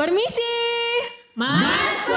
Permisi. 0.00 0.56
Masuk. 1.36 2.16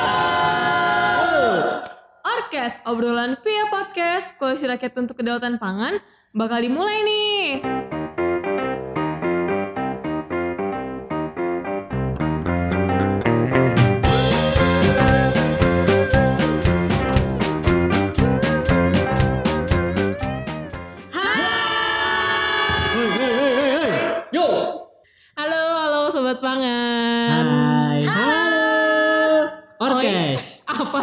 Orkes 2.23 2.79
obrolan 2.87 3.35
via 3.43 3.67
podcast 3.67 4.39
Koalisi 4.39 4.71
Rakyat 4.71 4.95
untuk 5.03 5.19
Kedaulatan 5.19 5.59
Pangan 5.59 5.99
bakal 6.31 6.63
dimulai 6.63 7.03
nih. 7.03 7.59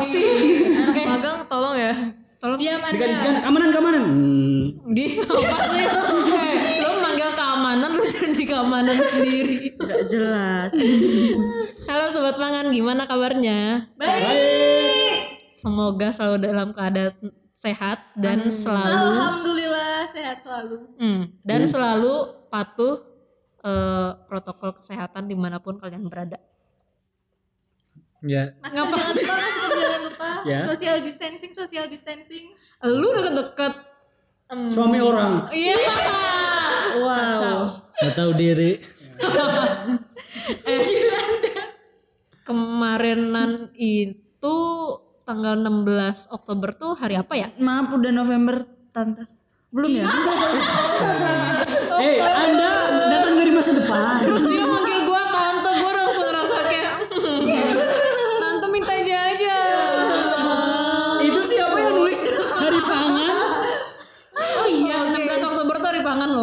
Sih? 0.05 0.25
Eh, 0.97 1.07
Magang 1.07 1.47
tolong 1.47 1.77
ya. 1.77 1.93
Tolong 2.41 2.57
diam 2.57 2.81
Dikasihkan 2.81 3.45
keamanan 3.45 3.69
keamanan. 3.69 4.03
Hmm. 4.09 4.95
Di 4.97 5.21
apa 5.21 5.65
sih? 5.69 5.85
Eh, 5.85 6.57
lu 6.81 6.91
manggil 7.05 7.31
keamanan 7.37 7.91
lu 7.93 8.05
jadi 8.09 8.43
keamanan 8.49 8.97
sendiri. 8.97 9.77
Gak 9.77 10.03
jelas. 10.09 10.73
Halo 11.85 12.05
sobat 12.09 12.41
pangan, 12.41 12.73
gimana 12.73 13.05
kabarnya? 13.05 13.93
Baik. 14.01 15.45
Semoga 15.53 16.09
selalu 16.09 16.37
dalam 16.49 16.69
keadaan 16.73 17.13
sehat 17.53 18.01
dan 18.17 18.49
selalu 18.49 19.13
Alhamdulillah 19.13 20.09
sehat 20.09 20.41
selalu. 20.41 20.97
Hmm, 20.97 21.23
dan 21.45 21.69
selalu 21.69 22.49
patuh 22.49 22.97
eh, 23.61 24.11
protokol 24.25 24.81
kesehatan 24.81 25.29
di 25.29 25.37
mana 25.37 25.61
pun 25.61 25.77
kalian 25.77 26.09
berada. 26.09 26.41
Ya. 28.21 28.53
Masker 28.61 28.85
jangan 28.85 29.13
lupa, 29.17 29.33
masker 29.33 29.69
jangan 29.81 30.03
lupa. 30.09 30.31
Ya. 30.45 30.61
Social 30.69 30.97
distancing, 31.01 31.53
social 31.53 31.87
distancing. 31.89 32.53
Lu 32.83 33.09
deket-deket 33.13 33.75
Suami 34.67 34.99
orang. 34.99 35.47
Iya. 35.55 35.79
Wow. 36.99 37.71
Gak 37.97 38.15
tahu 38.19 38.35
diri. 38.35 38.83
Kemarinan 42.43 43.71
itu 43.79 44.57
tanggal 45.23 45.55
16 45.55 46.35
Oktober 46.35 46.75
tuh 46.75 46.99
hari 46.99 47.15
apa 47.15 47.39
ya? 47.39 47.49
Maaf 47.63 47.95
udah 47.95 48.11
November 48.11 48.67
tante. 48.91 49.23
Belum 49.71 50.03
ya? 50.03 50.11
Eh, 52.03 52.19
Anda 52.19 52.69
datang 53.07 53.39
dari 53.39 53.53
masa 53.55 53.71
depan. 53.71 54.19
Terus 54.19 54.43
dia 54.51 54.67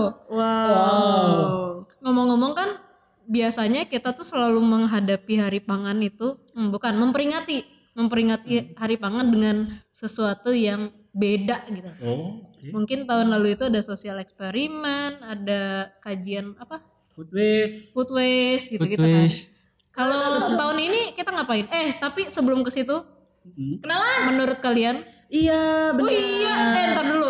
loh. 0.08 0.16
Wow. 0.31 1.44
Ngomong-ngomong 2.02 2.53
kan 2.55 2.69
biasanya 3.27 3.83
kita 3.86 4.16
tuh 4.16 4.23
selalu 4.23 4.63
menghadapi 4.63 5.36
hari 5.36 5.59
pangan 5.59 6.00
itu 6.00 6.39
hmm, 6.55 6.72
bukan 6.72 6.95
memperingati 6.95 7.67
memperingati 7.91 8.78
hari 8.78 8.95
pangan 8.95 9.25
dengan 9.28 9.55
sesuatu 9.89 10.53
yang 10.53 10.88
beda 11.11 11.66
gitu. 11.67 11.89
Oh, 12.05 12.45
Mungkin 12.69 13.09
tahun 13.09 13.33
lalu 13.33 13.58
itu 13.58 13.66
ada 13.66 13.81
sosial 13.81 14.22
eksperimen, 14.22 15.17
ada 15.17 15.89
kajian 16.00 16.53
apa? 16.61 16.85
Food 17.17 17.33
waste. 17.33 17.97
Food 17.97 18.13
waste 18.13 18.78
gitu-gitu 18.78 19.02
kan. 19.02 19.25
Kalau 19.89 20.53
tahun 20.53 20.78
ini 20.78 21.17
kita 21.17 21.33
ngapain? 21.33 21.66
Eh, 21.73 21.97
tapi 21.97 22.30
sebelum 22.30 22.61
ke 22.61 22.69
situ, 22.69 23.02
Hmm. 23.47 23.80
kenalan 23.80 24.22
menurut 24.28 24.59
kalian? 24.59 25.08
Iya 25.31 25.95
Oh 25.95 26.03
bener. 26.03 26.11
iya, 26.19 26.53
eh 26.75 26.85
ntar 26.91 27.05
dulu. 27.08 27.30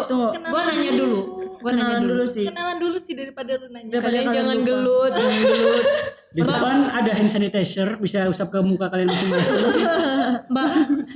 Gua 0.50 0.61
nanya 0.66 0.92
dulu. 0.98 1.36
Gua 1.58 1.72
nanya 1.72 1.84
Kenalan 1.84 2.02
dulu. 2.02 2.14
dulu 2.14 2.26
sih. 2.28 2.45
Kenalan 2.45 2.78
dulu 2.78 2.98
sih 2.98 3.14
daripada 3.14 3.52
lu 3.54 3.68
nanya. 3.68 3.90
Daripada 3.90 4.14
Kalian 4.14 4.28
jangan 4.32 4.56
lupa. 4.56 4.68
gelut, 4.68 5.12
jangan 5.18 5.38
gelut. 5.42 5.86
Di 6.28 6.42
depan 6.44 6.78
ada 6.92 7.12
hand 7.12 7.30
sanitizer, 7.30 7.90
bisa 7.98 8.20
usap 8.26 8.48
ke 8.50 8.60
muka 8.60 8.86
kalian 8.88 9.08
masing-masing. 9.08 9.64
Mbak, 10.52 10.70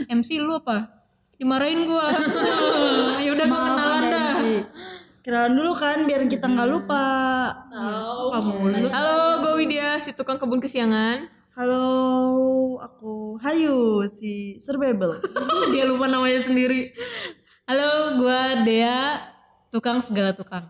MC 0.10 0.30
lu 0.38 0.54
apa? 0.56 0.78
Dimarahin 1.36 1.86
gua. 1.86 2.10
ya 3.24 3.30
udah 3.32 3.46
gua 3.46 3.62
kenalan 3.68 4.04
dah. 4.08 4.34
Kenalan 5.22 5.54
dulu 5.54 5.72
kan 5.76 5.98
biar 6.04 6.26
kita 6.26 6.46
nggak 6.46 6.66
lupa. 6.68 7.06
Kamu. 8.32 8.74
Halo, 8.88 9.18
gue 9.40 9.54
Widya, 9.56 9.98
si 9.98 10.12
tukang 10.12 10.36
kebun 10.36 10.58
kesiangan. 10.58 11.30
Halo, 11.52 11.84
aku 12.80 13.38
Hayu 13.38 14.02
si 14.04 14.58
Survival. 14.58 15.22
Dia 15.70 15.86
lupa 15.86 16.08
namanya 16.08 16.40
sendiri. 16.40 16.90
Halo, 17.64 18.18
gua 18.18 18.66
Dea, 18.66 19.22
tukang 19.72 20.04
segala 20.04 20.36
tukang. 20.36 20.68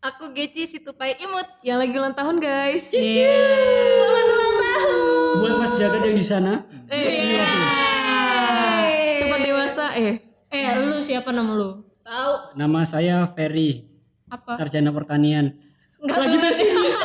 Aku 0.00 0.32
Geci 0.32 0.64
si 0.64 0.78
tupai 0.80 1.18
imut. 1.20 1.44
Yang 1.60 1.78
lagi 1.84 1.94
ulang 1.98 2.14
tahun, 2.16 2.36
guys. 2.40 2.88
Selamat 2.88 4.26
ulang 4.32 4.54
tahun. 4.56 4.94
Buat 5.36 5.54
Mas 5.60 5.74
Jagat 5.76 6.00
yang 6.00 6.16
di 6.16 6.24
sana. 6.24 6.52
Eh, 6.88 7.36
cepat 9.20 9.40
dewasa 9.44 9.92
eh. 9.98 10.24
Eh, 10.48 10.66
lu 10.80 11.02
siapa 11.04 11.34
nama 11.34 11.52
lu? 11.52 11.84
Tahu. 12.00 12.56
Nama 12.56 12.80
saya 12.82 13.28
Ferry, 13.36 13.84
Apa? 14.26 14.56
sarjana 14.56 14.88
pertanian. 14.90 15.52
Enggak 16.00 16.16
Lagi 16.16 16.36
tuh. 16.38 16.42
pesimis. 16.48 16.98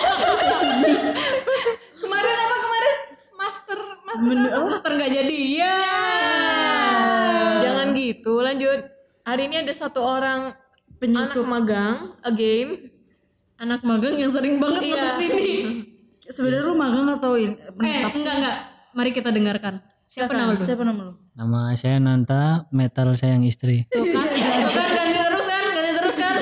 Kemarin 2.01 2.35
apa 2.39 2.55
kemarin? 2.57 2.95
Master, 3.35 3.79
master. 4.01 4.23
Bener, 4.23 4.49
oh, 4.55 4.69
Master 4.71 4.91
nggak 4.95 5.11
jadi. 5.11 5.39
Ya. 5.51 5.77
Jangan 7.59 7.87
gitu, 7.91 8.39
lanjut. 8.39 8.79
Hari 9.27 9.51
ini 9.51 9.67
ada 9.67 9.73
satu 9.75 9.99
orang 9.99 10.55
penyusup. 10.99 11.43
anak 11.43 11.51
magang, 11.51 11.95
again. 12.21 12.69
Anak 13.55 13.81
magang 13.87 14.15
yang 14.19 14.27
sering 14.27 14.59
banget 14.59 14.83
Iya. 14.83 14.93
masuk 14.99 15.11
sini. 15.15 15.49
Sebenarnya 16.25 16.63
lu 16.65 16.75
magang 16.75 17.07
atau 17.07 17.37
in, 17.37 17.55
Eh, 17.55 18.03
enggak 18.03 18.35
enggak. 18.35 18.57
Mari 18.91 19.11
kita 19.11 19.29
dengarkan. 19.31 19.83
Siapa 20.05 20.31
nama 20.31 20.55
lu? 20.55 20.61
Siapa 20.61 20.83
nama 20.85 21.01
lu? 21.01 21.13
Nama 21.35 21.73
saya 21.73 21.99
Nanta, 21.99 22.63
metal 22.69 23.11
sayang 23.17 23.43
istri. 23.43 23.83
Tuh 23.89 24.05
kan, 24.07 24.23
tuh 24.23 24.71
kan 24.71 24.89
ganti 24.93 25.19
terus 25.19 25.47
kan, 25.47 25.63
ganti 25.73 25.91
terus 25.97 26.15
kan. 26.15 26.35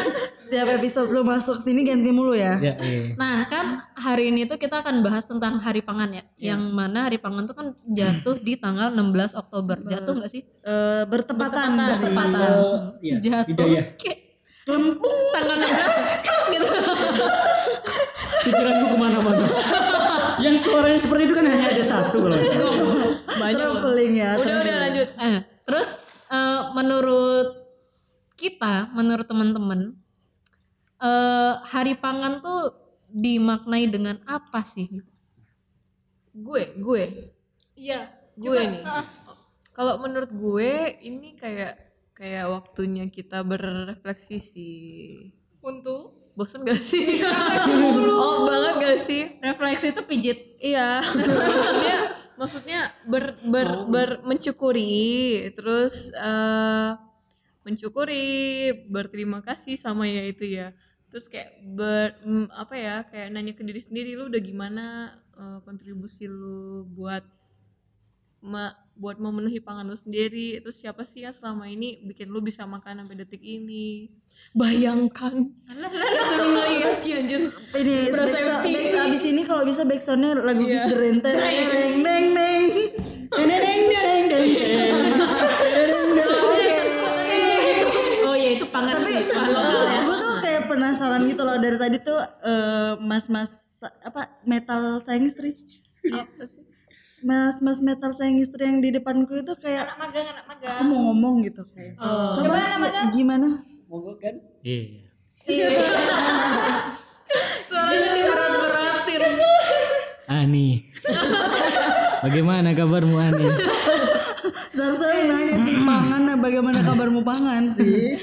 Setiap 0.43 0.67
episode 0.77 1.09
lu 1.09 1.25
masuk 1.25 1.57
sini 1.57 1.81
ganti 1.81 2.13
mulu 2.13 2.37
ya. 2.37 2.61
Ya, 2.61 2.77
iya. 2.77 3.17
Nah 3.17 3.49
kan 3.49 3.89
hari 3.97 4.29
ini 4.29 4.45
tuh 4.45 4.61
kita 4.61 4.85
akan 4.85 5.01
bahas 5.01 5.25
tentang 5.25 5.57
hari 5.57 5.81
pangan 5.81 6.13
ya. 6.13 6.23
Yang 6.37 6.61
mana 6.77 7.09
hari 7.09 7.17
pangan 7.17 7.49
tuh 7.49 7.55
kan 7.57 7.67
jatuh 7.89 8.37
di 8.37 8.53
tanggal 8.53 8.93
16 8.93 9.33
Oktober. 9.33 9.81
Jatuh 9.81 10.13
nggak 10.13 10.29
sih? 10.29 10.45
Eh, 10.45 11.03
bertepatan, 11.09 11.69
sih. 11.73 12.05
Bertepatan. 12.05 12.51
Oh, 12.53 12.77
iya. 13.01 13.17
Jatuh 13.17 13.65
kayak 13.97 14.22
Kelempung. 14.63 15.19
tanggal 15.35 15.57
16 15.59 16.55
gitu. 16.55 16.67
Pikiranku 18.47 18.85
ke 18.91 18.97
mana-mana. 18.99 19.45
yang 20.43 20.55
suaranya 20.59 20.99
seperti 20.99 21.23
itu 21.27 21.35
kan 21.35 21.45
hanya 21.47 21.67
ada 21.67 21.83
satu 21.83 22.17
kalau. 22.23 22.37
Banyak. 23.27 23.59
Traveling 23.59 24.13
ya. 24.15 24.31
Udah 24.39 24.55
udah 24.63 24.75
lanjut. 24.87 25.07
Eh, 25.19 25.37
terus 25.67 25.89
eh, 26.31 26.61
menurut 26.71 27.47
kita, 28.39 28.91
menurut 28.95 29.27
teman-teman, 29.27 29.79
eh, 30.99 31.53
hari 31.67 31.99
pangan 31.99 32.39
tuh 32.39 32.71
dimaknai 33.11 33.85
dengan 33.91 34.19
apa 34.25 34.63
sih? 34.63 34.89
Gue, 36.33 36.73
gue. 36.79 37.03
Iya. 37.77 38.09
gue 38.33 38.59
nih. 38.63 38.81
Kalau 39.75 40.01
menurut 40.01 40.31
gue 40.33 40.97
ini 41.05 41.37
kayak 41.37 41.92
kayak 42.13 42.45
waktunya 42.49 43.09
kita 43.09 43.41
berrefleksi 43.41 44.37
sih. 44.37 44.79
Untuk 45.63 46.23
Bosen 46.33 46.65
gak 46.65 46.81
sih? 46.81 47.21
oh 48.09 48.49
banget 48.49 48.73
gak 48.81 48.99
sih? 48.99 49.37
Refleksi 49.37 49.93
itu 49.93 50.01
pijit. 50.01 50.37
Iya. 50.57 50.97
maksudnya 51.53 51.97
maksudnya 52.33 52.79
ber 53.05 53.37
ber, 53.45 53.85
ber 53.85 54.09
mencukuri 54.25 55.45
terus 55.53 56.09
eh 56.17 56.97
mencukuri 57.63 58.25
berterima 58.89 59.45
kasih 59.45 59.77
sama 59.77 60.09
ya 60.09 60.25
itu 60.25 60.49
ya. 60.49 60.73
Terus 61.13 61.29
kayak 61.29 61.53
ber 61.77 62.17
mm, 62.25 62.49
apa 62.49 62.75
ya 62.81 62.95
kayak 63.05 63.29
nanya 63.29 63.53
ke 63.53 63.61
diri 63.61 63.77
sendiri 63.77 64.17
lu 64.17 64.25
udah 64.25 64.41
gimana 64.41 64.85
eh, 65.37 65.59
kontribusi 65.61 66.25
lu 66.25 66.89
buat 66.89 67.21
ma- 68.41 68.82
buat 68.93 69.17
memenuhi 69.17 69.57
pangan 69.57 69.89
lu 69.89 69.97
sendiri 69.97 70.61
terus 70.61 70.77
siapa 70.77 71.01
sih 71.03 71.25
yang 71.25 71.33
selama 71.33 71.65
ini 71.65 71.97
bikin 72.05 72.29
lu 72.29 72.45
bisa 72.45 72.69
makan 72.69 73.01
sampai 73.01 73.25
detik 73.25 73.41
ini? 73.41 74.09
Bayangkan. 74.53 75.33
Nangis 75.69 77.01
ya 77.05 77.17
anjir. 77.17 77.41
Ini 77.73 78.93
abis 78.97 79.23
ini 79.25 79.41
kalau 79.45 79.65
bisa 79.65 79.81
backsoundnya 79.85 80.37
lagu 80.37 80.65
Iya. 80.65 80.73
bis 80.77 80.83
deren 80.89 81.17
teng 81.21 81.37
neng 81.37 81.95
neng 82.05 82.25
neng. 82.37 82.63
oh 88.23 88.35
ya 88.37 88.49
itu 88.57 88.65
pangan 88.69 88.93
Tapi 89.01 89.11
ya. 89.13 90.05
gue 90.05 90.17
tuh 90.17 90.33
kayak 90.41 90.63
penasaran 90.69 91.21
gitu 91.25 91.41
loh 91.41 91.57
dari 91.57 91.77
tadi 91.81 91.97
tuh 92.01 92.19
eh, 92.45 92.93
mas-mas 93.01 93.81
apa 94.05 94.29
metal 94.45 95.01
sayang 95.01 95.25
istri. 95.25 95.57
Apa 96.13 96.45
sih? 96.45 96.72
Mas-mas 97.23 97.79
metal 97.79 98.11
sayang 98.11 98.37
istri 98.37 98.67
yang 98.67 98.79
di 98.79 98.91
depanku 98.91 99.39
itu 99.39 99.55
kayak 99.57 99.87
Anak 99.87 99.97
magang, 100.11 100.27
anak 100.27 100.45
magang. 100.45 100.71
aku 100.75 100.83
mau 100.85 100.99
ngomong 101.09 101.35
gitu 101.43 101.63
kayak. 101.71 101.95
Coba 102.35 102.55
sih, 102.59 102.91
gimana? 103.15 103.47
Mogok 103.87 104.19
kan? 104.19 104.35
Iya. 104.61 105.01
Suaranya 107.65 108.09
diberat-beratin. 108.13 109.21
Ani. 110.29 110.67
Bagaimana 112.23 112.71
kabarmu 112.71 113.17
Ani? 113.19 113.47
Seharusnya 114.73 115.23
nanya 115.27 115.57
sih 115.59 115.77
pangan 115.83 116.23
bagaimana 116.39 116.79
kabarmu 116.83 117.21
pangan 117.23 117.67
sih? 117.67 118.15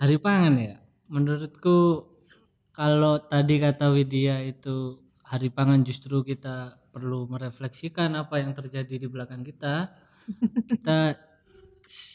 Hari 0.00 0.16
pangan 0.20 0.54
ya. 0.56 0.74
Menurutku 1.10 2.08
kalau 2.72 3.20
tadi 3.20 3.60
kata 3.60 3.92
Widya 3.92 4.40
itu 4.46 5.00
hari 5.20 5.52
pangan 5.52 5.84
justru 5.84 6.22
kita 6.24 6.79
perlu 6.90 7.30
merefleksikan 7.30 8.18
apa 8.18 8.42
yang 8.42 8.52
terjadi 8.52 9.00
di 9.00 9.06
belakang 9.06 9.46
kita. 9.46 9.88
Kita 10.68 11.14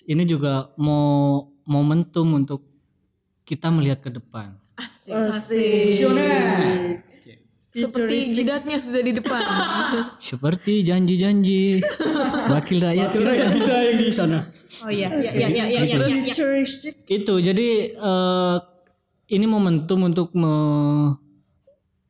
ini 0.07 0.23
juga 0.23 0.71
mau 0.79 1.43
momentum 1.67 2.37
untuk 2.37 2.61
kita 3.43 3.71
melihat 3.71 3.99
ke 4.03 4.11
depan. 4.13 4.55
Asik. 4.75 5.11
Asik. 5.11 5.95
Visioner. 5.95 7.03
Seperti 7.75 8.39
jidatnya 8.39 8.79
sudah 8.79 9.03
di 9.03 9.11
depan. 9.11 9.43
Seperti 10.31 10.79
janji-janji 10.87 11.83
wakil 12.47 12.79
rakyat 12.79 13.11
ya 13.11 13.51
kita 13.51 13.75
yang 13.83 13.99
di 13.99 14.07
sana. 14.15 14.47
Oh 14.87 14.91
iya, 14.91 15.11
iya, 15.11 15.35
iya, 15.35 15.47
iya, 15.51 15.67
iya, 15.67 15.83
iya, 15.83 15.99
iya. 15.99 16.31
Futuristic. 16.31 17.03
itu 17.03 17.35
jadi 17.43 17.91
eh, 17.99 18.57
ini 19.27 19.43
momentum 19.43 20.07
untuk 20.07 20.31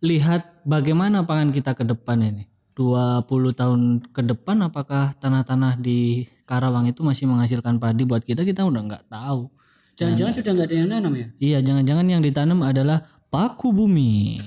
melihat 0.06 0.45
bagaimana 0.69 1.25
pangan 1.25 1.50
kita 1.50 1.73
ke 1.73 1.81
depan 1.81 2.21
ini 2.21 2.45
20 2.75 3.24
tahun 3.56 3.80
ke 4.12 4.22
depan 4.22 4.68
apakah 4.68 5.16
tanah-tanah 5.16 5.80
di 5.80 6.27
Karawang 6.44 6.86
itu 6.86 7.01
masih 7.01 7.25
menghasilkan 7.25 7.80
padi 7.80 8.04
buat 8.04 8.22
kita 8.22 8.44
kita 8.44 8.62
udah 8.62 8.81
nggak 8.83 9.04
tahu 9.07 9.48
Jangan-jangan 9.95 10.33
sudah 10.36 10.51
nggak 10.51 10.68
ada 10.68 10.75
yang 10.75 10.89
nanam 10.92 11.13
ya? 11.16 11.27
iya 11.39 11.57
jangan-jangan 11.63 12.06
yang 12.06 12.19
ditanam 12.19 12.60
adalah 12.62 13.00
paku 13.31 13.72
bumi 13.72 14.44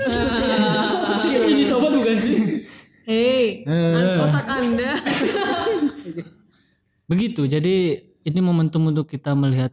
Ini 1.48 1.64
sobat 1.64 1.90
bukan 1.90 2.16
sih? 2.20 2.36
Hei, 3.08 3.64
an- 3.64 4.20
otak 4.22 4.44
anda. 4.46 5.00
begitu 7.08 7.48
jadi 7.48 7.74
ini 8.20 8.40
momentum 8.44 8.84
untuk 8.84 9.08
kita 9.08 9.32
melihat 9.32 9.72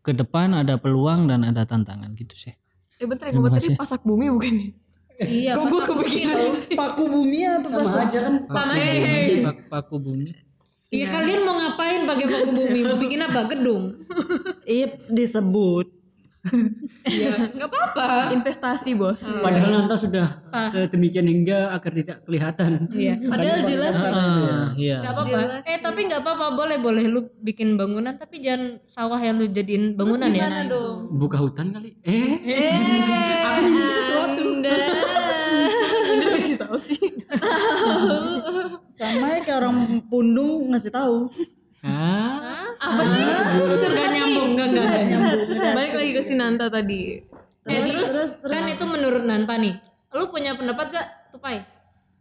ke 0.00 0.16
depan 0.16 0.56
ada 0.56 0.80
peluang 0.80 1.28
dan 1.28 1.44
ada 1.44 1.68
tantangan 1.68 2.16
gitu 2.16 2.32
sih 2.34 2.56
Eh 2.96 3.04
bentar, 3.04 3.28
yang 3.28 3.44
tadi 3.44 3.76
pasak 3.76 4.00
bumi 4.00 4.32
bukan 4.32 4.52
ya? 4.54 4.68
Iya, 5.16 5.54
Kok 5.54 5.64
gue 5.68 5.80
kepikiran 5.84 6.50
sih? 6.52 6.74
Paku 6.80 7.06
bumi 7.06 7.38
apa 7.42 7.66
Sama 7.68 8.02
aja 8.02 8.18
kan? 8.20 8.34
sama 8.46 8.72
aja. 8.74 9.08
Pak- 9.44 9.64
paku 9.68 9.96
bumi 9.98 10.30
Iya 10.88 11.10
kalian 11.10 11.42
mau 11.42 11.54
ngapain 11.54 12.02
pakai 12.04 12.26
paku 12.28 12.50
bumi? 12.52 12.80
Mau 12.82 12.94
bikin 12.96 13.20
apa? 13.20 13.46
Gedung? 13.46 13.98
Ips 14.64 15.10
disebut. 15.10 15.90
Iya, 17.04 17.56
nggak 17.56 17.68
apa-apa. 17.68 18.28
Investasi 18.32 18.92
bos. 18.94 19.40
Padahal 19.40 19.70
Nanta 19.72 19.96
sudah 19.96 20.44
sedemikian 20.68 21.24
hingga 21.24 21.72
agar 21.72 21.92
tidak 21.92 22.16
kelihatan. 22.22 22.84
Iya. 22.92 23.16
Padahal 23.24 23.58
jelas 23.64 23.96
ah 23.98 24.68
iya 24.74 25.00
nggak 25.00 25.12
apa-apa. 25.12 25.64
Eh 25.64 25.78
tapi 25.80 26.00
nggak 26.04 26.20
apa-apa 26.20 26.46
boleh 26.52 26.76
boleh 26.76 27.04
lu 27.08 27.20
bikin 27.40 27.74
bangunan 27.74 28.12
tapi 28.14 28.44
jangan 28.44 28.76
sawah 28.84 29.16
yang 29.16 29.40
lu 29.40 29.48
jadiin 29.48 29.96
bangunan 29.96 30.28
ya. 30.28 30.68
Dong? 30.68 31.12
Buka 31.12 31.40
hutan 31.40 31.72
kali? 31.72 31.96
Eh, 32.04 32.36
Eh, 32.44 33.40
aku 33.40 33.60
ingin 33.64 33.88
sesuatu. 33.90 34.44
Udah 34.60 34.76
dikasih 36.20 36.56
tahu 36.60 36.76
sih. 36.76 37.00
Sama 38.98 39.26
ya 39.32 39.40
kayak 39.42 39.58
orang 39.58 39.76
pundung 40.06 40.70
ngasih 40.70 40.92
tahu. 40.92 41.26
Ah 41.84 42.64
Nggak 42.84 44.08
nyambung, 44.10 44.50
nggak 44.54 44.66
nggak 44.68 44.84
nggak 44.84 45.04
nyambung. 45.06 45.40
Balik 45.74 45.92
lagi 45.94 46.10
ke 46.12 46.22
si 46.22 46.34
Nanta 46.34 46.66
tadi. 46.68 47.20
Eh 47.64 47.80
terus, 47.82 48.36
kan 48.40 48.64
itu 48.64 48.84
menurut 48.84 49.22
Nanta 49.22 49.56
nih. 49.56 49.74
Lu 50.12 50.28
punya 50.28 50.52
pendapat 50.52 50.86
gak 50.90 51.06
Tupai? 51.30 51.64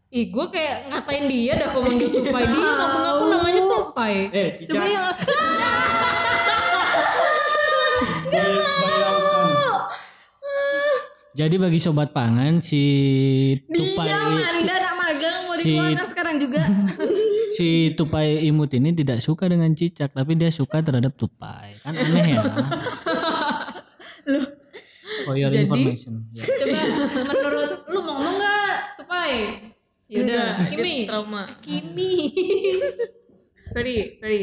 Ih 0.09 0.29
gue 0.29 0.45
kayak 0.47 0.87
ngatain 0.87 1.25
dia 1.25 1.53
dah 1.57 1.67
kalau 1.69 1.83
manggil 1.83 2.09
Tupai. 2.09 2.43
Dia 2.43 2.71
ngaku-ngaku 2.71 3.23
namanya 3.29 3.61
Tupai. 3.65 4.15
eh, 4.29 4.47
cicak. 4.55 4.71
Coba 4.71 4.85
yang. 4.85 5.05
Jadi 11.33 11.55
bagi 11.57 11.81
sobat 11.81 12.13
pangan 12.13 12.61
si 12.61 12.77
tupai 13.65 14.05
Anda 14.05 14.69
anak 14.77 14.93
magang 14.93 15.37
mau 15.49 15.57
Si- 15.57 15.65
dikeluarkan 15.65 16.07
sekarang 16.07 16.35
juga. 16.37 16.61
si 17.53 17.67
tupai 17.93 18.41
imut 18.43 18.73
ini 18.73 18.91
tidak 18.91 19.19
suka 19.19 19.45
dengan 19.45 19.69
cicak 19.71 20.09
tapi 20.09 20.33
dia 20.33 20.49
suka 20.49 20.81
terhadap 20.81 21.13
tupai. 21.13 21.77
Kan 21.79 21.93
aneh 21.93 22.33
ya. 22.33 22.43
Loh, 24.25 24.45
For 25.23 25.35
your 25.35 25.51
Jadi- 25.51 25.67
information. 25.67 26.25
Ya. 26.31 26.41
Coba 26.41 26.79
menurut 27.27 27.71
lu 27.85 27.99
mau 27.99 28.17
ngomong 28.17 28.35
gak 28.35 28.75
Tupai? 28.97 29.33
Yaudah, 30.07 30.45
Enggak, 30.59 30.69
Kimi. 30.69 30.95
trauma. 31.05 31.43
Kimi. 31.59 32.11
Ferry, 33.73 33.97
Ferry. 34.17 34.41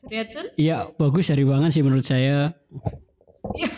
Riatun? 0.00 0.46
Iya, 0.54 0.88
bagus 0.94 1.26
dari 1.26 1.42
banget 1.42 1.70
sih 1.70 1.82
menurut 1.82 2.04
saya. 2.04 2.52
Ya, 3.56 3.68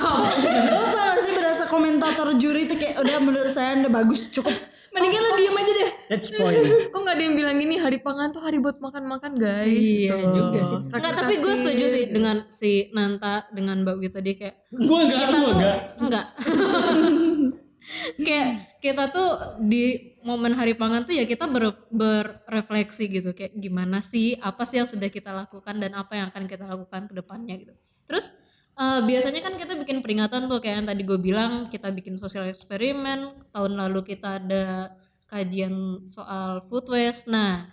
Lo 0.68 0.84
tau 0.84 1.14
sih 1.16 1.32
berasa 1.32 1.64
komentator 1.66 2.34
juri 2.36 2.66
itu 2.66 2.74
kayak 2.74 2.98
udah 2.98 3.18
menurut 3.18 3.50
saya 3.50 3.74
anda 3.74 3.88
bagus 3.88 4.28
cukup. 4.28 4.52
Mendingan 4.90 5.22
lo 5.22 5.30
diem 5.38 5.54
aja 5.54 5.72
deh. 5.72 5.90
That's 6.10 6.28
point. 6.34 6.58
Kok 6.92 6.98
nggak 6.98 7.14
ada 7.14 7.22
yang 7.22 7.36
bilang 7.38 7.56
gini 7.62 7.74
hari 7.78 7.98
pangan 8.02 8.34
tuh 8.34 8.42
hari 8.42 8.58
buat 8.58 8.82
makan-makan 8.82 9.38
guys. 9.38 9.86
Iya 9.86 10.18
gitu. 10.18 10.34
juga 10.34 10.60
sih. 10.66 10.78
Enggak, 10.90 11.14
tapi 11.14 11.34
gue 11.38 11.54
setuju 11.54 11.84
sih 11.86 12.04
dengan 12.10 12.36
si 12.50 12.90
Nanta 12.90 13.46
dengan 13.54 13.86
Mbak 13.86 13.96
Wita 14.02 14.18
tadi 14.18 14.32
kayak 14.34 14.56
gua 14.74 14.98
enggak, 15.06 15.28
tuh 15.30 15.50
enggak. 15.54 15.76
enggak. 16.02 16.26
kayak 18.26 18.48
kita 18.82 19.04
tuh 19.14 19.30
di 19.62 20.14
momen 20.20 20.52
hari 20.52 20.76
pangan 20.76 21.06
tuh 21.06 21.16
ya 21.16 21.24
kita 21.24 21.48
ber, 21.48 21.88
berefleksi 21.88 23.08
gitu 23.08 23.30
kayak 23.32 23.56
gimana 23.56 24.04
sih 24.04 24.36
apa 24.36 24.68
sih 24.68 24.82
yang 24.82 24.88
sudah 24.90 25.08
kita 25.08 25.32
lakukan 25.32 25.80
dan 25.80 25.96
apa 25.96 26.12
yang 26.18 26.28
akan 26.28 26.44
kita 26.44 26.66
lakukan 26.66 27.08
ke 27.08 27.14
depannya 27.14 27.54
gitu. 27.56 27.74
Terus 28.04 28.34
eh, 28.80 29.00
biasanya 29.04 29.40
kan 29.44 29.54
kita 29.60 29.76
bikin 29.76 30.00
peringatan 30.00 30.48
tuh 30.48 30.58
kayak 30.58 30.82
yang 30.82 30.88
tadi 30.88 31.02
gue 31.04 31.18
bilang 31.20 31.68
kita 31.68 31.92
bikin 31.92 32.16
sosial 32.16 32.48
eksperimen 32.48 33.36
tahun 33.52 33.72
lalu 33.76 34.00
kita 34.16 34.40
ada 34.40 34.96
kajian 35.28 36.08
soal 36.10 36.64
food 36.66 36.88
waste. 36.90 37.28
Nah, 37.30 37.68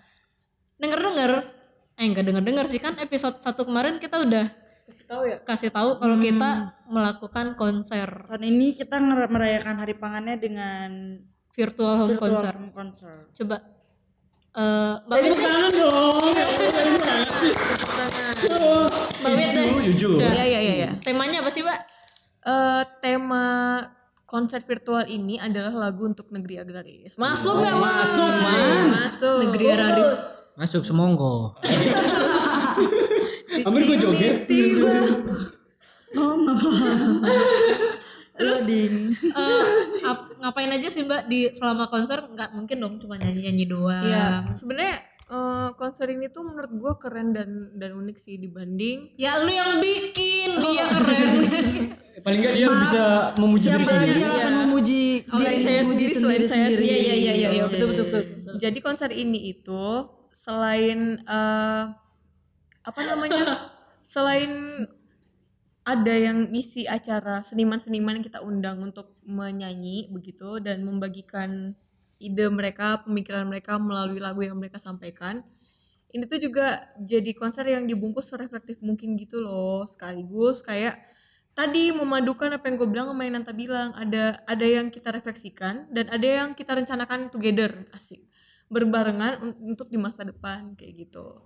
denger-denger 0.78 1.32
eh 1.98 2.06
enggak 2.06 2.30
denger-denger 2.30 2.66
sih 2.70 2.78
kan 2.78 2.94
episode 3.02 3.42
satu 3.42 3.66
kemarin 3.66 3.98
kita 3.98 4.22
udah 4.22 4.46
Kasih 4.88 5.06
tahu 5.10 5.22
ya. 5.26 5.38
kasih 5.42 5.72
tahu 5.74 5.90
kalau 5.98 6.16
kita 6.22 6.78
melakukan 6.88 7.58
konser 7.58 8.08
Tahun 8.30 8.46
ini 8.46 8.78
kita 8.78 9.02
merayakan 9.04 9.82
hari 9.82 9.98
pangannya 9.98 10.38
dengan 10.38 11.18
virtual 11.52 11.98
home 11.98 12.14
virtual 12.14 12.38
concert. 12.38 12.54
home 12.54 12.72
concert. 12.72 13.26
Coba 13.34 13.58
eh 14.54 14.94
Mbak 15.10 15.18
Tepuk 15.18 15.38
Wit, 15.38 15.42
tangan 15.42 15.72
dong. 15.74 17.26
Mbak 19.18 19.32
Wit 19.34 19.50
deh. 19.52 19.68
Jujur. 19.92 20.18
Iya 20.20 20.44
iya 20.44 20.60
iya. 20.60 20.74
iya. 20.76 20.90
Temanya 21.02 21.42
apa 21.42 21.50
sih, 21.50 21.62
Mbak? 21.62 21.80
Eh, 22.48 22.84
tema 23.00 23.46
konser 24.24 24.60
virtual 24.62 25.08
ini 25.08 25.40
adalah 25.40 25.72
lagu 25.72 26.04
untuk 26.04 26.28
negeri 26.30 26.60
agraris. 26.60 27.16
Masuk 27.16 27.64
nggak 27.64 27.76
masuk? 27.76 28.32
Masuk. 28.92 29.38
Negeri 29.48 29.66
Araris. 29.72 30.14
Masuk 30.56 30.84
semongko. 30.84 31.56
Hampir 33.66 33.82
gua 33.84 33.98
joget. 33.98 34.48
Loading. 38.38 38.96
Eh, 39.18 39.66
ap- 40.06 40.30
ngapain 40.38 40.70
aja 40.70 40.88
sih, 40.88 41.04
Mbak 41.04 41.26
di 41.26 41.50
selama 41.50 41.90
konser? 41.90 42.22
Nggak 42.22 42.54
mungkin 42.54 42.78
dong 42.78 42.96
cuma 43.02 43.18
nyanyi-nyanyi 43.18 43.66
doang. 43.66 44.06
Iya. 44.06 44.46
Sebenarnya 44.54 44.94
eh, 45.28 45.70
konser 45.76 46.08
ini 46.10 46.28
tuh 46.28 46.48
menurut 46.48 46.72
gue 46.72 46.94
keren 46.98 47.36
dan 47.36 47.72
dan 47.76 47.92
unik 47.94 48.18
sih 48.18 48.36
dibanding 48.40 49.14
Ya 49.16 49.40
lu 49.44 49.52
yang 49.52 49.80
bikin, 49.80 50.56
dia 50.64 50.86
keren. 50.92 51.32
Paling 52.24 52.40
enggak 52.44 52.56
dia 52.60 52.68
bisa 52.68 53.04
memuji 53.40 53.66
diri 53.72 53.84
Siapa 53.86 53.94
lagi 53.94 54.04
sendiri. 54.10 54.20
yang 54.20 54.34
akan 54.36 54.54
memuji 54.68 55.02
selain 55.24 55.60
saya 55.62 55.80
memuji 55.86 56.06
sendiri, 56.12 56.16
saya 56.18 56.50
sendiri? 56.50 56.76
sendiri. 56.76 56.84
Iya, 56.84 56.98
iya, 56.98 57.14
iya, 57.16 57.50
iya, 57.56 57.64
betul, 57.70 57.88
betul, 57.94 58.06
betul. 58.10 58.54
Jadi 58.58 58.80
konser 58.84 59.10
ini 59.14 59.40
itu 59.54 59.84
selain 60.34 61.00
eh, 61.24 61.84
apa 62.84 63.02
namanya? 63.06 63.46
selain 64.08 64.52
ada 65.88 66.16
yang 66.16 66.52
ngisi 66.52 66.84
acara 66.84 67.40
seniman-seniman 67.44 68.20
yang 68.20 68.26
kita 68.28 68.44
undang 68.44 68.84
untuk 68.84 69.16
menyanyi 69.24 70.12
begitu 70.12 70.60
dan 70.60 70.84
membagikan 70.84 71.80
ide 72.20 72.48
mereka, 72.50 73.06
pemikiran 73.06 73.46
mereka 73.48 73.78
melalui 73.82 74.20
lagu 74.22 74.42
yang 74.44 74.58
mereka 74.58 74.78
sampaikan. 74.82 75.46
Ini 76.12 76.24
tuh 76.26 76.40
juga 76.40 76.88
jadi 77.04 77.32
konser 77.36 77.68
yang 77.68 77.84
dibungkus 77.86 78.32
sereflektif 78.32 78.80
mungkin 78.80 79.20
gitu 79.20 79.44
loh, 79.44 79.84
sekaligus 79.86 80.64
kayak 80.64 80.96
tadi 81.52 81.92
memadukan 81.92 82.54
apa 82.54 82.70
yang 82.70 82.76
gue 82.80 82.90
bilang 82.90 83.08
sama 83.12 83.22
yang 83.26 83.34
Nanta 83.42 83.54
bilang 83.54 83.90
ada 83.98 84.40
ada 84.46 84.66
yang 84.66 84.88
kita 84.94 85.10
refleksikan 85.10 85.90
dan 85.92 86.06
ada 86.14 86.28
yang 86.28 86.50
kita 86.54 86.78
rencanakan 86.78 87.34
together 87.34 87.90
asik 87.92 88.24
berbarengan 88.72 89.42
un- 89.44 89.58
untuk 89.76 89.90
di 89.90 89.98
masa 90.00 90.24
depan 90.28 90.76
kayak 90.78 91.08
gitu. 91.08 91.44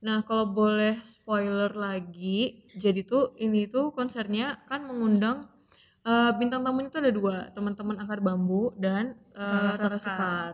Nah, 0.00 0.24
kalau 0.24 0.48
boleh 0.48 0.96
spoiler 1.04 1.72
lagi, 1.76 2.64
jadi 2.72 3.04
tuh 3.04 3.36
ini 3.36 3.68
tuh 3.68 3.92
konsernya 3.92 4.64
kan 4.64 4.88
mengundang 4.88 5.44
eh, 6.06 6.30
bintang 6.40 6.64
tamunya 6.64 6.88
tuh 6.88 7.00
ada 7.02 7.12
dua, 7.12 7.36
teman-teman 7.52 7.96
Akar 8.00 8.20
Bambu 8.24 8.72
dan 8.76 9.16
eh, 9.36 9.72
Rara 9.76 9.98
Sekar. 10.00 10.52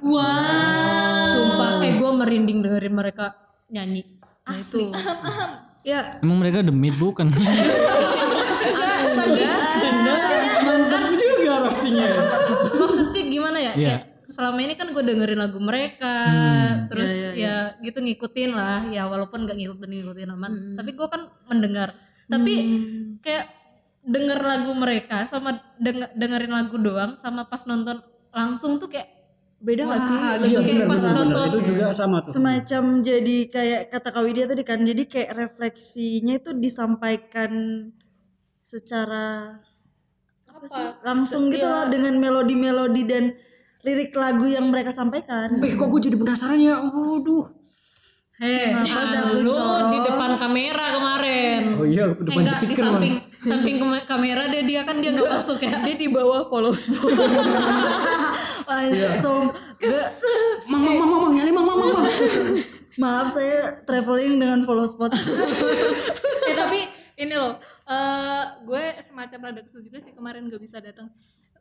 Sumpah, 1.27 1.83
eh 1.83 1.93
gue 1.99 2.11
merinding 2.11 2.59
dengerin 2.63 2.95
mereka 2.95 3.35
nyanyi. 3.71 4.19
Nah, 4.47 4.57
itu. 4.59 4.95
ya, 5.83 6.23
Emang 6.23 6.39
mereka 6.39 6.63
demit 6.63 6.95
bukan? 6.99 7.31
Mantap 10.67 11.03
juga 11.15 11.55
roastingnya. 11.67 12.09
Maksudnya 12.77 13.23
gimana 13.31 13.59
ya? 13.59 13.73
Iya. 13.75 13.87
Kayak 13.87 14.03
selama 14.27 14.59
ini 14.59 14.75
kan 14.75 14.91
gue 14.91 15.03
dengerin 15.07 15.39
lagu 15.39 15.59
mereka, 15.63 16.17
terus 16.91 17.31
ya 17.39 17.79
gitu 17.79 18.03
ngikutin 18.03 18.51
lah, 18.59 18.83
ya 18.91 19.07
walaupun 19.07 19.47
gak 19.47 19.55
ngikutin 19.55 19.87
ngikutin 19.87 20.35
amat, 20.35 20.53
tapi 20.75 20.91
gue 20.99 21.07
kan 21.07 21.31
mendengar. 21.47 21.95
Tapi 22.27 22.55
kayak 23.23 23.47
denger 24.07 24.39
lagu 24.39 24.71
mereka 24.73 25.27
sama 25.27 25.51
denger, 25.77 26.15
dengerin 26.15 26.53
lagu 26.55 26.77
doang, 26.79 27.13
sama 27.15 27.45
pas 27.45 27.67
nonton 27.67 27.99
langsung 28.31 28.79
tuh 28.79 28.87
kayak 28.87 29.11
beda 29.59 29.83
gak 29.85 30.01
sih? 30.01 30.15
Lebih 30.15 30.47
gitu. 30.47 30.61
kayak 30.61 30.77
Kayak 30.77 30.89
pas 30.89 31.03
benar. 31.03 31.17
nonton 31.17 31.47
Itu 31.49 31.61
juga 31.67 31.87
sama 31.91 32.17
tuh. 32.23 32.33
semacam 32.33 32.83
jadi 33.03 33.37
kayak 33.49 33.81
kata 33.89 34.09
Kak 34.11 34.23
Widya 34.23 34.45
tadi 34.47 34.63
kan 34.63 34.79
jadi 34.81 35.03
kayak 35.05 35.31
refleksinya 35.35 36.35
itu 36.35 36.51
disampaikan 36.55 37.53
secara 38.61 39.59
apa 40.47 40.67
sih 40.67 40.87
langsung 41.03 41.49
gitu 41.49 41.63
loh 41.63 41.87
dengan 41.87 42.17
melodi-melodi 42.17 43.03
dan 43.05 43.25
lirik 43.83 44.11
lagu 44.13 44.43
yang 44.45 44.67
mereka 44.67 44.91
sampaikan 44.91 45.53
Eh 45.57 45.71
kok 45.71 45.87
gue 45.87 46.01
jadi 46.03 46.17
penasaran 46.17 46.59
ya? 46.59 46.81
Waduh. 46.81 47.47
Heh, 48.37 48.69
Kenapa 48.69 49.33
lu 49.33 49.57
di 49.89 49.99
depan 50.03 50.37
kamera 50.37 50.87
kemarin. 50.93 51.63
Oh 51.75 51.87
iya, 51.87 52.05
Eh, 52.07 52.21
depan 52.21 52.43
enggak, 52.43 52.53
di 52.53 52.67
speaker 52.69 52.85
samping 52.85 53.15
Bang. 53.17 53.36
Samping 53.47 53.79
kamera 54.05 54.51
dia 54.51 54.63
dia 54.67 54.81
kan 54.83 54.99
dia 54.99 55.15
nggak 55.15 55.31
masuk 55.31 55.63
ya. 55.63 55.79
dia 55.87 55.95
di 55.95 56.11
bawah 56.11 56.51
follow 56.51 56.75
spot. 56.75 57.07
langsung. 58.67 59.55
Gak- 59.79 60.13
Mang, 60.67 60.83
mang, 60.83 60.99
mang, 60.99 61.11
mang, 61.11 61.33
nyali, 61.33 61.51
mang, 61.55 61.63
mang, 61.63 61.79
mang, 61.79 62.07
maaf 63.03 63.31
saya 63.31 63.87
traveling 63.87 64.43
dengan 64.43 64.67
follow 64.67 64.83
spot. 64.83 65.15
Eh 66.47 66.55
tapi 66.55 66.87
ini 67.19 67.35
loh 67.35 67.59
eh 67.87 68.43
gue 68.63 68.85
semacam 69.03 69.51
rada 69.51 69.61
kesel 69.67 69.83
juga 69.83 69.99
sih 69.99 70.15
kemarin 70.15 70.47
gak 70.47 70.63
bisa 70.63 70.79
datang. 70.79 71.11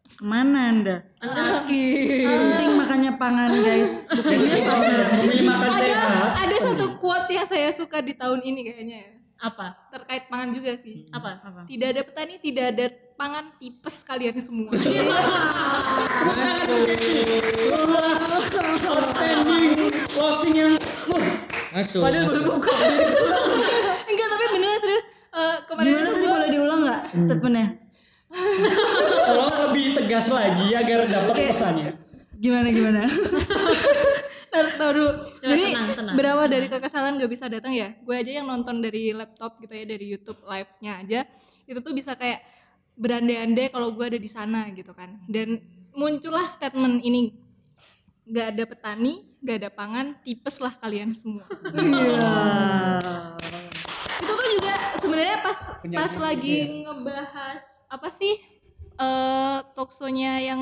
Ke 0.05 0.21
mana 0.21 0.69
anda? 0.69 0.97
Sakit. 1.17 2.29
penting 2.29 2.71
makannya 2.77 3.11
pangan 3.17 3.49
guys. 3.57 4.05
Bukannya 4.05 4.57
sama. 4.61 4.93
Memilih 5.17 5.41
makan 5.49 5.71
sehat. 5.73 6.31
ada 6.37 6.55
satu 6.61 6.85
quote 7.01 7.29
yang 7.33 7.49
saya 7.49 7.73
suka 7.73 7.97
di 8.05 8.13
tahun 8.13 8.45
ini 8.45 8.61
kayaknya 8.61 8.97
ya 9.01 9.09
Apa? 9.35 9.75
terkait 9.91 10.31
pangan 10.31 10.49
juga 10.49 10.73
sih. 10.79 11.03
Apa? 11.11 11.43
tidak 11.67 11.87
ada 11.91 12.01
petani 12.07 12.35
tidak 12.39 12.65
ada 12.71 12.85
pangan 13.15 13.51
tipes 13.59 14.01
kalian 14.03 14.39
semua. 14.39 14.71
Outstanding. 18.85 19.91
Closing 20.07 20.55
yang 20.55 20.73
wah, 21.11 21.27
Masuk. 21.75 21.99
Padahal 21.99 22.25
baru 22.31 22.43
buka. 22.47 22.71
enggak 24.11 24.27
tapi 24.31 24.45
beneran 24.55 24.79
serius. 24.79 25.05
Eh, 25.35 25.57
kemarin 25.67 25.85
gimana 25.91 26.07
itu 26.07 26.15
tadi 26.15 26.27
boleh 26.31 26.49
diulang 26.49 26.79
nggak 26.87 27.01
statementnya? 27.11 27.67
Tolong 29.25 29.53
lebih 29.67 29.85
tegas 29.99 30.27
lagi 30.31 30.67
agar 30.71 30.99
dapat 31.07 31.35
pesannya. 31.51 31.91
gimana 32.35 32.67
gimana 32.67 33.07
taruh 34.55 34.73
taruh 34.79 35.11
dulu 35.19 35.43
jadi 35.43 35.63
tenang, 35.75 35.87
tenang. 35.99 36.15
berawal 36.15 36.47
dari 36.47 36.67
kekesalan 36.71 37.19
gak 37.19 37.31
bisa 37.31 37.45
datang 37.51 37.75
ya. 37.75 37.91
Gue 37.99 38.15
aja 38.15 38.31
yang 38.31 38.47
nonton 38.47 38.79
dari 38.79 39.11
laptop 39.11 39.59
gitu 39.59 39.73
ya 39.75 39.83
dari 39.83 40.05
YouTube 40.07 40.39
live-nya 40.47 40.91
aja. 41.03 41.19
Itu 41.67 41.83
tuh 41.83 41.91
bisa 41.91 42.15
kayak 42.15 42.39
berandai-andai 42.95 43.67
kalau 43.75 43.91
gue 43.91 44.05
ada 44.15 44.19
di 44.19 44.31
sana 44.31 44.71
gitu 44.71 44.95
kan. 44.95 45.19
Dan 45.27 45.59
muncullah 45.91 46.47
statement 46.47 47.03
ini. 47.03 47.35
Gak 48.25 48.57
ada 48.57 48.63
petani 48.65 49.35
gak 49.45 49.61
ada 49.61 49.69
pangan 49.69 50.17
tipes 50.25 50.57
lah 50.57 50.73
kalian 50.81 51.13
semua. 51.13 51.45
Itu 54.17 54.31
tuh 54.33 54.47
juga 54.57 54.75
sebenarnya 54.97 55.37
pas 55.45 55.59
pas 55.85 56.13
lagi 56.17 56.81
ngebahas 56.81 57.61
apa 57.85 58.09
sih 58.09 58.41
eh 58.95 59.57
talkshow-nya 59.71 60.39
yang 60.39 60.61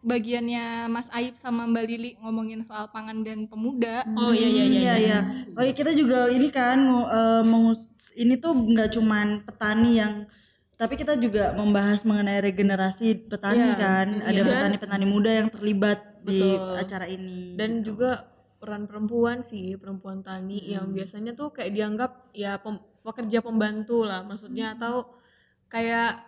bagiannya 0.00 0.88
Mas 0.88 1.12
Aib 1.12 1.36
sama 1.36 1.64
Mbak 1.64 1.84
Lili 1.84 2.10
ngomongin 2.18 2.60
soal 2.60 2.88
pangan 2.88 3.20
dan 3.20 3.44
pemuda 3.44 4.00
Oh 4.16 4.32
iya 4.32 4.48
iya 4.48 4.64
iya. 4.64 4.80
Iya 4.80 4.94
iya. 4.96 5.18
Oh 5.52 5.60
iya, 5.60 5.72
kita 5.72 5.92
juga 5.92 6.26
ini 6.28 6.48
kan 6.48 6.80
eh, 7.04 7.42
mengus 7.42 7.92
ini 8.14 8.36
tuh 8.36 8.56
nggak 8.56 8.90
cuman 8.92 9.44
petani 9.44 9.92
yang 9.94 10.12
tapi 10.76 10.92
kita 10.94 11.16
juga 11.16 11.52
membahas 11.52 12.04
mengenai 12.04 12.40
regenerasi 12.42 13.28
petani 13.28 13.64
Iya, 13.66 13.76
kan. 13.76 14.06
Ada 14.20 14.40
Dan- 14.40 14.48
petani-petani 14.52 15.06
muda 15.06 15.30
yang 15.30 15.48
terlibat 15.48 16.00
di 16.20 16.40
Betul. 16.42 16.76
acara 16.76 17.06
ini. 17.06 17.54
dan 17.54 17.80
gitu. 17.80 17.92
juga 17.92 18.28
peran 18.56 18.84
perempuan 18.84 19.40
sih 19.40 19.76
perempuan 19.76 20.20
tani 20.20 20.58
yang 20.66 20.90
biasanya 20.90 21.32
tuh 21.32 21.52
kayak 21.52 21.70
dianggap 21.70 22.32
ya 22.32 22.56
pem- 22.56 22.80
pekerja 23.00 23.38
pembantu 23.38 24.02
lah 24.02 24.20
maksudnya 24.20 24.74
atau 24.74 25.12
kayak 25.66 26.18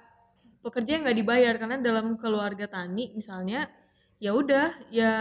pekerja 0.64 0.98
yang 0.98 1.02
nggak 1.06 1.18
dibayar. 1.18 1.54
Karena 1.56 1.76
dalam 1.80 2.16
keluarga 2.16 2.66
tani 2.66 3.12
misalnya 3.14 3.66
ya 4.18 4.34
udah 4.34 4.90
ya 4.90 5.12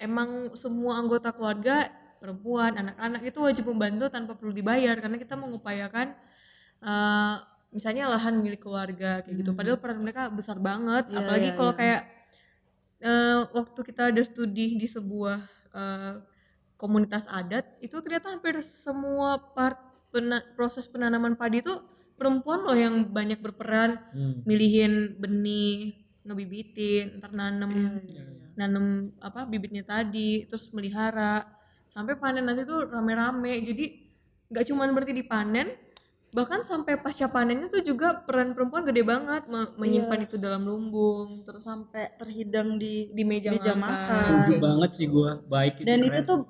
emang 0.00 0.56
semua 0.56 0.98
anggota 0.98 1.30
keluarga 1.36 1.88
perempuan 2.22 2.78
anak-anak 2.78 3.22
itu 3.28 3.38
wajib 3.42 3.64
membantu 3.68 4.08
tanpa 4.08 4.38
perlu 4.38 4.54
dibayar. 4.54 4.96
Karena 4.98 5.16
kita 5.16 5.34
mengupayakan 5.36 6.14
eh, 6.82 7.36
misalnya 7.72 8.12
lahan 8.12 8.40
milik 8.40 8.60
keluarga 8.62 9.24
kayak 9.24 9.36
gitu. 9.40 9.50
Padahal 9.56 9.80
peran 9.80 10.00
mereka 10.00 10.28
besar 10.28 10.60
banget. 10.60 11.08
Iya, 11.08 11.18
apalagi 11.22 11.48
iya, 11.48 11.56
kalau 11.56 11.72
iya. 11.72 11.78
kayak 11.80 12.02
eh, 13.02 13.38
waktu 13.50 13.80
kita 13.82 14.02
ada 14.14 14.22
studi 14.22 14.78
di 14.78 14.86
sebuah 14.86 15.38
eh, 15.74 16.14
komunitas 16.82 17.30
adat 17.30 17.62
itu 17.78 17.94
ternyata 18.02 18.34
hampir 18.34 18.58
semua 18.58 19.38
part 19.54 19.78
pena- 20.10 20.42
proses 20.58 20.90
penanaman 20.90 21.38
padi 21.38 21.62
itu 21.62 21.78
perempuan 22.22 22.62
loh 22.62 22.78
yang 22.78 23.10
banyak 23.10 23.42
berperan 23.42 23.98
milihin 24.46 25.18
benih 25.18 25.98
ngebibitin 26.22 27.18
ntar 27.18 27.34
nanem 27.34 27.98
nanem 28.54 29.10
apa 29.18 29.42
bibitnya 29.50 29.82
tadi 29.82 30.46
terus 30.46 30.70
melihara 30.70 31.42
sampai 31.82 32.14
panen 32.14 32.46
nanti 32.46 32.62
tuh 32.62 32.86
rame-rame 32.86 33.58
jadi 33.66 33.90
nggak 34.54 34.64
cuman 34.70 34.94
berarti 34.94 35.12
dipanen 35.18 35.68
bahkan 36.32 36.64
sampai 36.64 36.96
pasca 36.96 37.28
panennya 37.28 37.68
tuh 37.68 37.84
juga 37.84 38.24
peran 38.24 38.56
perempuan 38.56 38.88
gede 38.88 39.04
banget 39.04 39.44
me- 39.52 39.76
menyimpan 39.76 40.24
itu 40.24 40.40
dalam 40.40 40.64
lumbung 40.64 41.44
terus 41.44 41.68
sampai 41.68 42.08
terhidang 42.16 42.80
di 42.80 43.12
di 43.12 43.20
meja, 43.20 43.52
meja 43.52 43.76
makan. 43.76 43.84
makan. 43.84 44.24
Setuju 44.24 44.52
banget 44.56 44.90
sih 44.96 45.06
gua. 45.12 45.44
Baik 45.44 45.84
itu. 45.84 45.86
Dan 45.92 46.00
keren. 46.00 46.08
itu 46.08 46.20
tuh 46.24 46.40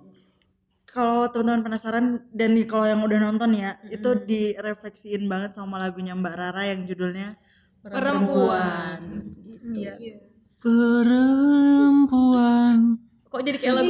kalau 0.92 1.24
teman-teman 1.32 1.64
penasaran 1.64 2.20
dan 2.36 2.52
kalau 2.68 2.84
yang 2.84 3.00
udah 3.00 3.16
nonton 3.16 3.56
ya, 3.56 3.80
itu 3.88 4.12
direfleksiin 4.12 5.24
banget 5.24 5.56
sama 5.56 5.80
lagunya 5.80 6.12
Mbak 6.12 6.34
Rara 6.36 6.68
yang 6.68 6.84
judulnya 6.84 7.40
perempuan. 7.80 9.00
Iya. 9.72 9.96
Perempuan. 10.60 12.20
kok 13.32 13.40
jadi 13.40 13.56
kayak 13.56 13.80
lagu 13.80 13.88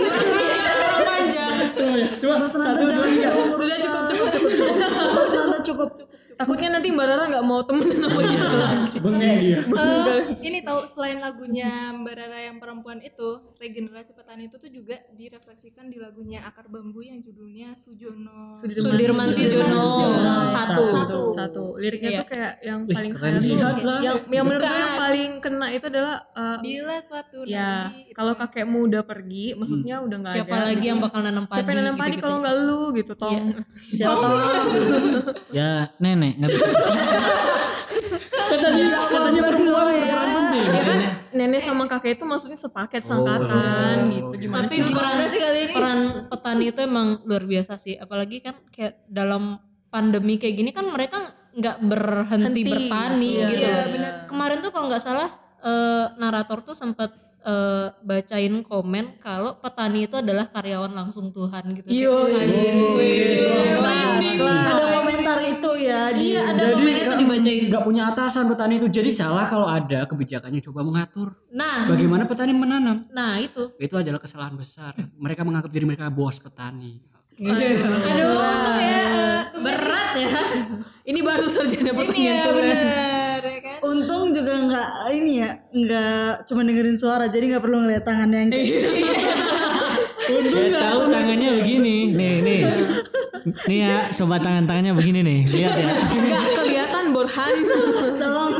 Panjang. 1.02 1.74
Iya. 1.74 2.14
Coba 2.22 2.34
Mas 2.38 2.54
Nanda 2.54 2.78
satu 2.78 2.94
dua 2.94 3.10
jangan. 3.10 3.50
Sudah 3.50 3.74
cukup 3.82 4.06
cukup 4.06 4.30
cukup. 4.30 4.54
Cukup 4.54 5.10
Mas 5.10 5.34
Nanda 5.34 5.58
cukup. 5.66 5.90
Takutnya 6.34 6.68
nanti 6.70 6.88
mbak 6.88 7.04
Rara 7.04 7.24
nggak 7.26 7.44
mau 7.44 7.60
temenan 7.60 7.96
sama 7.98 8.20
kita 8.24 8.48
lagi 8.52 8.98
Bengek 8.98 9.36
dia. 9.38 9.58
Eh, 9.62 10.16
ini 10.42 10.58
tahu 10.60 10.80
selain 10.84 11.18
lagunya 11.18 11.70
Mbak 11.92 12.14
Rara 12.14 12.38
yang 12.40 12.56
perempuan 12.56 12.98
itu 12.98 13.28
regenerasi 13.54 14.12
petani 14.12 14.46
itu 14.46 14.56
tuh 14.56 14.68
juga 14.68 14.96
direfleksikan 15.10 15.86
di 15.86 15.96
lagunya 15.96 16.42
Akar 16.42 16.66
Bambu 16.66 17.00
yang 17.00 17.18
judulnya 17.18 17.74
Sujono 17.74 18.54
Sudirman 18.54 19.26
Sujono 19.26 19.86
satu. 20.44 20.84
Satu. 20.92 21.20
satu 21.32 21.64
liriknya 21.76 22.10
Iya. 22.10 22.20
tuh 22.20 22.28
kayak 22.28 22.52
yang 22.60 22.78
Wih, 22.82 22.94
paling 22.94 23.12
keren 23.12 23.34
sih. 23.38 23.54
yang 23.54 24.16
yang 24.26 24.44
menurut 24.44 24.60
gue 24.60 24.76
yang 24.76 24.96
paling 24.96 25.30
kena 25.38 25.66
itu 25.68 25.86
adalah 25.86 26.16
uh, 26.32 26.58
bila 26.58 26.96
suatu 26.98 27.38
ya 27.44 27.88
kalau 28.12 28.32
kakekmu 28.34 28.86
udah 28.86 29.02
pergi 29.02 29.54
maksudnya 29.54 29.98
udah 29.98 30.16
nggak 30.18 30.32
ada 30.32 30.38
Siapa 30.42 30.56
lagi 30.58 30.76
gitu. 30.76 30.88
yang 30.88 30.98
bakal 30.98 31.20
nanam 31.20 31.44
padi? 31.44 31.56
siapa 31.56 31.68
yang 31.68 31.78
nanam 31.80 31.94
padi 31.94 32.08
gitu-gitu. 32.08 32.22
kalau 32.22 32.36
nggak 32.38 32.56
lu 32.60 32.80
gitu 32.92 33.12
tong 33.14 33.38
Siapa 33.96 34.14
tahu 34.14 34.36
Ya 35.50 35.72
nenek 36.22 36.38
nggak 36.38 36.50
bisa. 36.52 36.66
Katanya 38.52 38.84
katanya 39.08 39.40
perempuan 39.42 39.86
ya. 39.88 39.96
berperan 39.96 40.28
penting. 40.30 40.64
ya 40.68 40.82
kan 40.82 40.98
nenek 41.32 41.60
sama 41.60 41.84
kakek 41.86 42.12
itu 42.14 42.24
maksudnya 42.24 42.54
sepaket 42.56 43.02
sangkatan 43.02 43.96
gitu 44.08 44.34
gimana 44.38 44.68
Tapi 44.68 44.74
sih 44.76 44.82
peran 44.86 45.16
sih 45.26 45.40
kali 45.40 45.58
ini? 45.58 45.72
peran 45.72 46.00
petani 46.28 46.64
itu 46.68 46.80
emang 46.80 47.08
luar 47.24 47.44
biasa 47.44 47.74
sih. 47.74 47.94
Apalagi 47.96 48.38
kan 48.38 48.54
kayak 48.68 49.02
dalam 49.08 49.56
pandemi 49.88 50.36
kayak 50.36 50.54
gini 50.54 50.70
kan 50.70 50.86
mereka 50.86 51.18
nggak 51.52 51.76
berhenti 51.82 52.60
Henti. 52.60 52.62
bertani 52.64 53.28
Iya, 53.30 53.46
gitu. 53.50 53.66
iya, 53.66 54.10
Kemarin 54.24 54.58
tuh 54.60 54.70
kalau 54.70 54.86
nggak 54.88 55.02
salah 55.02 55.28
eh, 55.60 56.06
narator 56.16 56.62
tuh 56.62 56.72
sempat 56.72 57.12
eh, 57.42 57.86
bacain 58.00 58.54
komen 58.62 59.18
kalau 59.18 59.54
petani 59.56 60.06
itu 60.06 60.14
adalah 60.14 60.46
karyawan 60.46 60.90
langsung 60.90 61.28
Tuhan 61.28 61.74
gitu. 61.74 61.88
Kelas. 63.72 64.32
ada 64.42 64.84
komentar 64.92 65.38
itu 65.40 65.70
ya 65.78 66.10
di 66.10 66.32
Iya, 66.32 66.42
ada 66.48 66.64
komen 66.70 66.94
itu 66.94 67.12
dibacain. 67.16 67.62
nggak 67.68 67.82
punya 67.82 68.02
atasan 68.08 68.44
petani 68.46 68.74
itu 68.76 68.88
jadi 68.88 69.10
salah 69.10 69.44
kalau 69.44 69.66
ada 69.66 70.04
kebijakannya 70.04 70.60
coba 70.62 70.80
mengatur 70.82 71.28
Nah, 71.50 71.84
bagaimana 71.86 72.24
petani 72.24 72.52
menanam 72.52 73.04
nah 73.10 73.36
itu. 73.36 73.74
itu 73.76 73.94
adalah 73.94 74.18
kesalahan 74.18 74.54
besar 74.54 74.92
mereka 75.14 75.42
menganggap 75.42 75.68
diri 75.68 75.84
mereka 75.84 76.08
bos 76.08 76.38
petani 76.38 77.02
Aduh, 77.32 78.38
untung 78.38 78.78
ya. 78.78 79.02
eh, 79.02 79.40
Berat 79.56 80.14
ya. 80.14 80.30
Ini 81.02 81.20
baru 81.20 81.48
sarjana 81.48 81.90
ya 82.12 82.34
tuh. 82.44 82.54
Untung 83.92 84.32
juga 84.32 84.56
nggak 84.56 84.88
ini 85.12 85.44
ya, 85.44 85.50
nggak 85.68 86.48
cuma 86.48 86.64
dengerin 86.64 86.96
suara, 86.96 87.28
jadi 87.28 87.44
nggak 87.52 87.62
perlu 87.62 87.84
ngeliat 87.84 88.04
tangannya 88.08 88.38
yang 88.48 88.50
kayak 88.50 88.72
Saya 90.22 90.68
tahu 90.70 91.00
tangannya 91.10 91.50
begini. 91.60 91.96
Nih, 92.14 92.34
nih. 92.40 92.60
Nih 93.66 93.78
ya, 93.82 93.96
sobat 94.14 94.40
tangan-tangannya 94.40 94.94
begini 94.94 95.20
nih. 95.20 95.40
Lihat 95.44 95.74
ya. 95.76 95.86
Enggak 96.14 96.46
kelihatan 96.62 97.04
Borhan. 97.10 97.54
Tolong 98.16 98.52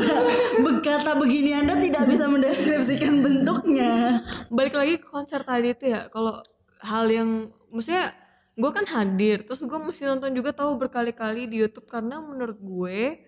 berkata 0.67 1.11
begini 1.17 1.55
Anda 1.55 1.79
tidak 1.79 2.11
bisa 2.11 2.27
mendeskripsikan 2.27 3.23
bentuknya. 3.23 4.21
Balik 4.51 4.75
lagi 4.75 4.95
ke 4.99 5.07
konser 5.07 5.47
tadi 5.47 5.71
itu 5.73 5.87
ya, 5.87 6.11
kalau 6.11 6.43
hal 6.83 7.07
yang 7.07 7.49
maksudnya 7.71 8.11
gue 8.59 8.71
kan 8.75 8.85
hadir, 8.85 9.47
terus 9.47 9.63
gue 9.65 9.79
mesti 9.81 10.03
nonton 10.05 10.35
juga 10.35 10.53
tahu 10.53 10.77
berkali-kali 10.77 11.49
di 11.49 11.63
YouTube 11.63 11.89
karena 11.89 12.21
menurut 12.21 12.59
gue 12.59 13.23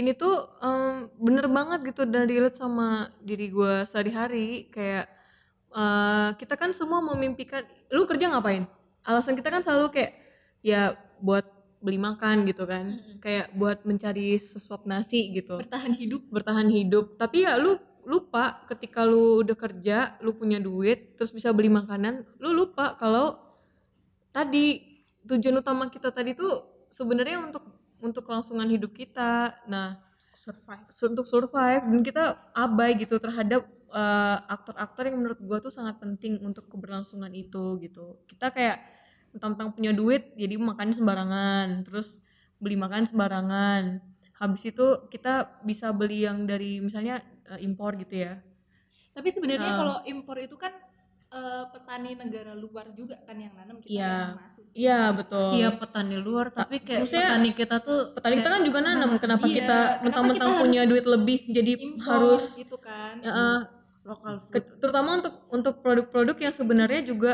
ini 0.00 0.16
tuh 0.16 0.48
em, 0.64 1.12
bener 1.20 1.46
banget 1.52 1.84
gitu 1.92 2.08
dan 2.08 2.24
relate 2.24 2.56
sama 2.56 3.12
diri 3.20 3.52
gue 3.52 3.84
sehari-hari. 3.84 4.72
Kayak 4.72 5.06
eh, 5.76 6.28
kita 6.40 6.54
kan 6.56 6.72
semua 6.72 7.04
memimpikan 7.04 7.62
lu 7.92 8.08
kerja 8.08 8.32
ngapain? 8.32 8.64
Alasan 9.04 9.36
kita 9.36 9.52
kan 9.52 9.60
selalu 9.60 9.92
kayak 9.92 10.12
ya 10.64 10.96
buat 11.20 11.44
beli 11.84 12.00
makan 12.00 12.48
gitu 12.48 12.64
kan. 12.64 12.98
Kayak 13.20 13.52
buat 13.52 13.84
mencari 13.84 14.40
sesuap 14.40 14.88
nasi 14.88 15.30
gitu. 15.36 15.60
Bertahan 15.60 15.94
hidup. 15.96 16.22
bertahan 16.32 16.68
hidup. 16.68 17.20
Tapi 17.20 17.44
ya 17.44 17.60
lu 17.60 17.76
lupa 18.04 18.64
ketika 18.66 19.04
lu 19.04 19.44
udah 19.44 19.56
kerja 19.56 20.16
lu 20.24 20.32
punya 20.32 20.56
duit 20.56 21.14
terus 21.20 21.30
bisa 21.30 21.52
beli 21.52 21.68
makanan 21.68 22.24
lu 22.40 22.50
lupa 22.56 22.96
kalau 22.96 23.36
tadi 24.32 24.80
tujuan 25.28 25.60
utama 25.60 25.92
kita 25.92 26.08
tadi 26.08 26.32
tuh 26.32 26.64
sebenarnya 26.88 27.38
untuk 27.44 27.62
untuk 28.00 28.26
kelangsungan 28.26 28.68
hidup 28.68 28.92
kita. 28.92 29.56
Nah 29.68 30.00
survive. 30.34 30.84
untuk 31.10 31.26
survive 31.26 31.84
dan 31.84 32.00
kita 32.00 32.24
abai 32.56 32.96
gitu 32.96 33.20
terhadap 33.20 33.66
eh, 33.92 34.38
aktor-aktor 34.48 35.02
yang 35.10 35.16
menurut 35.20 35.40
gua 35.44 35.58
tuh 35.60 35.72
sangat 35.72 36.00
penting 36.00 36.40
untuk 36.40 36.66
keberlangsungan 36.70 37.30
itu 37.34 37.78
gitu. 37.84 38.20
Kita 38.24 38.50
kayak 38.50 38.80
tentang 39.30 39.70
punya 39.70 39.94
duit 39.94 40.34
jadi 40.34 40.58
makan 40.58 40.90
sembarangan 40.90 41.86
terus 41.86 42.24
beli 42.58 42.76
makan 42.80 43.06
sembarangan. 43.06 44.02
Habis 44.40 44.72
itu 44.72 44.86
kita 45.12 45.62
bisa 45.62 45.92
beli 45.92 46.24
yang 46.24 46.48
dari 46.48 46.80
misalnya 46.80 47.20
eh, 47.52 47.60
impor 47.62 48.00
gitu 48.00 48.24
ya. 48.24 48.40
Tapi 49.10 49.28
sebenarnya 49.28 49.72
kalau 49.74 49.96
impor 50.06 50.38
itu 50.38 50.54
kan 50.56 50.72
eh, 51.30 51.64
petani 51.70 52.10
negara 52.12 52.52
luar 52.52 52.90
juga 52.90 53.14
kan 53.22 53.34
yang 53.34 53.54
nanam 53.54 53.78
kita 53.78 53.90
Iya. 53.92 54.10
yang 54.10 54.36
masuk. 54.36 54.64
iya 54.72 55.00
betul. 55.10 55.48
Iya 55.54 55.68
petani 55.72 56.16
luar 56.18 56.46
tapi 56.50 56.76
kayak 56.78 57.00
maksudnya 57.02 57.28
petani 57.30 57.50
kita 57.52 57.76
tuh 57.78 57.98
petani 58.12 58.34
kita 58.36 58.50
kan 58.50 58.62
juga 58.62 58.78
nanam. 58.80 59.10
kenapa 59.16 59.44
Iya, 59.44 59.54
kita 59.56 59.78
kenapa 59.78 60.02
mentang-mentang 60.04 60.50
punya 60.58 60.82
duit 60.84 61.06
lebih 61.06 61.38
jadi 61.48 61.72
Impor 61.76 62.02
harus 62.04 62.42
gitu 62.56 62.76
kan. 62.76 63.14
ya, 63.18 63.30
eh, 63.30 63.60
Lokal 64.02 64.34
food. 64.38 64.52
ke- 64.52 64.74
terutama 64.78 65.08
untuk 65.16 65.34
untuk 65.48 65.74
produk-produk 65.80 66.36
yang 66.40 66.50
sebenarnya 66.50 67.02
juga 67.04 67.32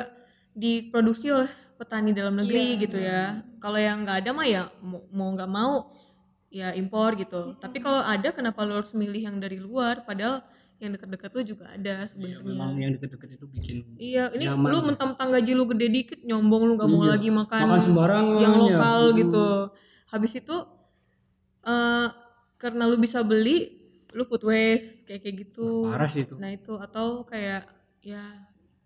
diproduksi 0.52 1.28
oleh 1.30 1.48
petani 1.76 2.10
dalam 2.10 2.32
negeri 2.34 2.76
gitu 2.78 2.96
ya. 2.96 3.44
Kalau 3.56 3.76
yang 3.76 4.02
nggak 4.02 4.24
ada 4.24 4.30
mah 4.32 4.46
ya 4.46 4.62
mau 4.82 5.28
nggak 5.30 5.50
mau 5.50 5.88
ya 6.48 6.72
impor 6.72 7.16
gitu. 7.16 7.56
Tapi 7.56 7.78
kalau 7.78 8.00
ada 8.00 8.28
kenapa 8.30 8.60
lo 8.60 8.80
harus 8.80 8.92
milih 8.92 9.24
yang 9.24 9.36
dari 9.36 9.56
luar? 9.56 10.02
Padahal 10.02 10.40
yang 10.76 10.92
dekat-dekat 10.92 11.30
tuh 11.30 11.42
juga 11.42 11.64
ada 11.68 11.94
Ya, 11.96 12.04
sebenarnya 12.04 12.44
memang 12.44 12.76
yang 12.76 12.92
deket-deket 12.92 13.28
itu 13.34 13.46
bikin 13.48 13.76
Iya, 13.96 14.28
ini 14.32 14.44
Nyaman. 14.44 14.68
lu 14.68 14.78
mentang-mentang 14.84 15.28
gaji 15.32 15.52
lu 15.52 15.64
gede 15.66 15.86
dikit 15.88 16.20
nyombong 16.20 16.62
lu 16.64 16.72
gak 16.76 16.86
mau 16.86 17.00
Iya. 17.00 17.10
lagi 17.16 17.28
makan 17.30 17.60
Makan 17.64 17.80
sembarangan, 17.82 18.36
yang 18.38 18.54
ya. 18.54 18.60
lokal 18.60 19.00
Hmm. 19.02 19.16
gitu. 19.16 19.48
Habis 20.06 20.32
itu 20.36 20.56
eh 21.64 22.08
karena 22.56 22.82
lu 22.84 22.96
bisa 22.96 23.20
beli, 23.20 23.72
lu 24.12 24.24
food 24.24 24.44
waste 24.44 25.04
kayak 25.04 25.20
kayak 25.22 25.36
gitu. 25.42 25.88
parah 25.88 26.06
sih 26.06 26.22
itu 26.22 26.34
Nah 26.36 26.50
itu 26.50 26.72
atau 26.76 27.20
kayak 27.22 27.68
ya 28.00 28.22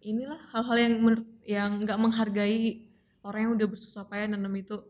inilah 0.00 0.38
hal-hal 0.50 0.76
yang 0.81 0.94
menurut 0.98 1.29
yang 1.44 1.70
nggak 1.79 1.98
menghargai 1.98 2.88
orang 3.20 3.40
yang 3.44 3.53
udah 3.53 3.66
bersusah 3.68 4.05
payah 4.05 4.26
nanam 4.26 4.55
itu. 4.55 4.81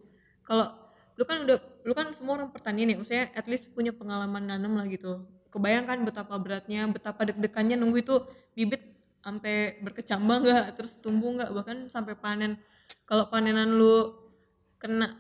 Kalau 0.40 0.70
lu 1.16 1.24
kan 1.24 1.42
udah 1.42 1.56
lu 1.82 1.92
kan 1.92 2.12
semua 2.12 2.38
orang 2.38 2.48
pertanian 2.48 2.88
ya, 2.88 2.96
maksudnya 2.96 3.26
at 3.32 3.44
least 3.44 3.72
punya 3.72 3.90
pengalaman 3.90 4.46
nanam 4.46 4.72
lah 4.72 4.86
gitu. 4.86 5.24
Kebayangkan 5.50 6.06
betapa 6.06 6.34
beratnya, 6.38 6.86
betapa 6.86 7.26
deg-degannya 7.26 7.74
nunggu 7.74 7.98
itu 8.06 8.16
bibit 8.54 8.82
sampai 9.20 9.82
berkecambah 9.82 10.36
nggak, 10.46 10.64
terus 10.78 11.02
tumbuh 11.02 11.34
nggak, 11.36 11.50
bahkan 11.50 11.78
sampai 11.90 12.14
panen. 12.14 12.56
Kalau 13.04 13.26
panenan 13.26 13.74
lu 13.74 14.14
kena 14.78 15.18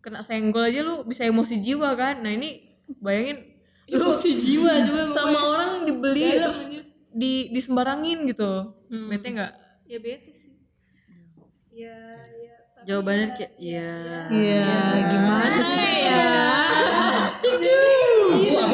kena 0.00 0.24
senggol 0.24 0.64
aja 0.64 0.80
lu 0.80 1.04
bisa 1.04 1.28
emosi 1.28 1.60
jiwa 1.60 1.92
kan. 1.94 2.24
Nah 2.24 2.32
ini 2.32 2.64
bayangin 2.98 3.44
lu 3.88 4.12
Emosi 4.12 4.30
jiwa 4.40 4.72
juga 4.88 5.02
sama 5.12 5.40
orang 5.52 5.70
dibeli 5.88 6.40
terus 6.40 6.80
di 7.08 7.48
disembarangin 7.48 8.28
gitu 8.28 8.76
bete 9.08 9.28
nggak 9.32 9.52
ya 9.88 9.98
bete 10.00 10.32
sih. 10.32 10.52
Ya, 11.78 11.94
ya. 12.42 12.54
Jawabannya 12.82 13.38
kayak 13.38 13.52
ya. 13.54 13.92
Iya 14.34 14.70
gimana 15.06 15.66
ya 15.94 16.26
aku 17.38 17.48
aku 17.54 18.17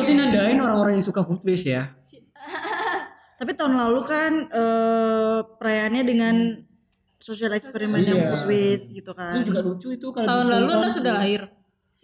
sih 0.05 0.14
nandain 0.14 0.57
orang-orang 0.57 0.93
yang 0.95 1.07
suka 1.07 1.21
food 1.21 1.40
waste 1.43 1.69
ya 1.69 1.88
Tapi 3.35 3.51
tahun 3.53 3.75
lalu 3.75 4.01
kan 4.05 4.33
eh, 4.47 5.38
perayaannya 5.59 6.03
dengan 6.03 6.35
social 7.19 7.51
eksperimen 7.51 7.99
yang 7.99 8.21
Iya. 8.21 8.29
food 8.31 8.45
waste 8.47 8.88
gitu 8.93 9.11
itu 9.11 9.12
kan. 9.12 9.43
juga 9.43 9.61
lucu 9.61 9.88
itu 9.90 10.07
kalau 10.12 10.29
tahun 10.29 10.47
lalu 10.47 10.69
anda 10.71 10.88
sudah 10.88 11.12
lahir 11.19 11.43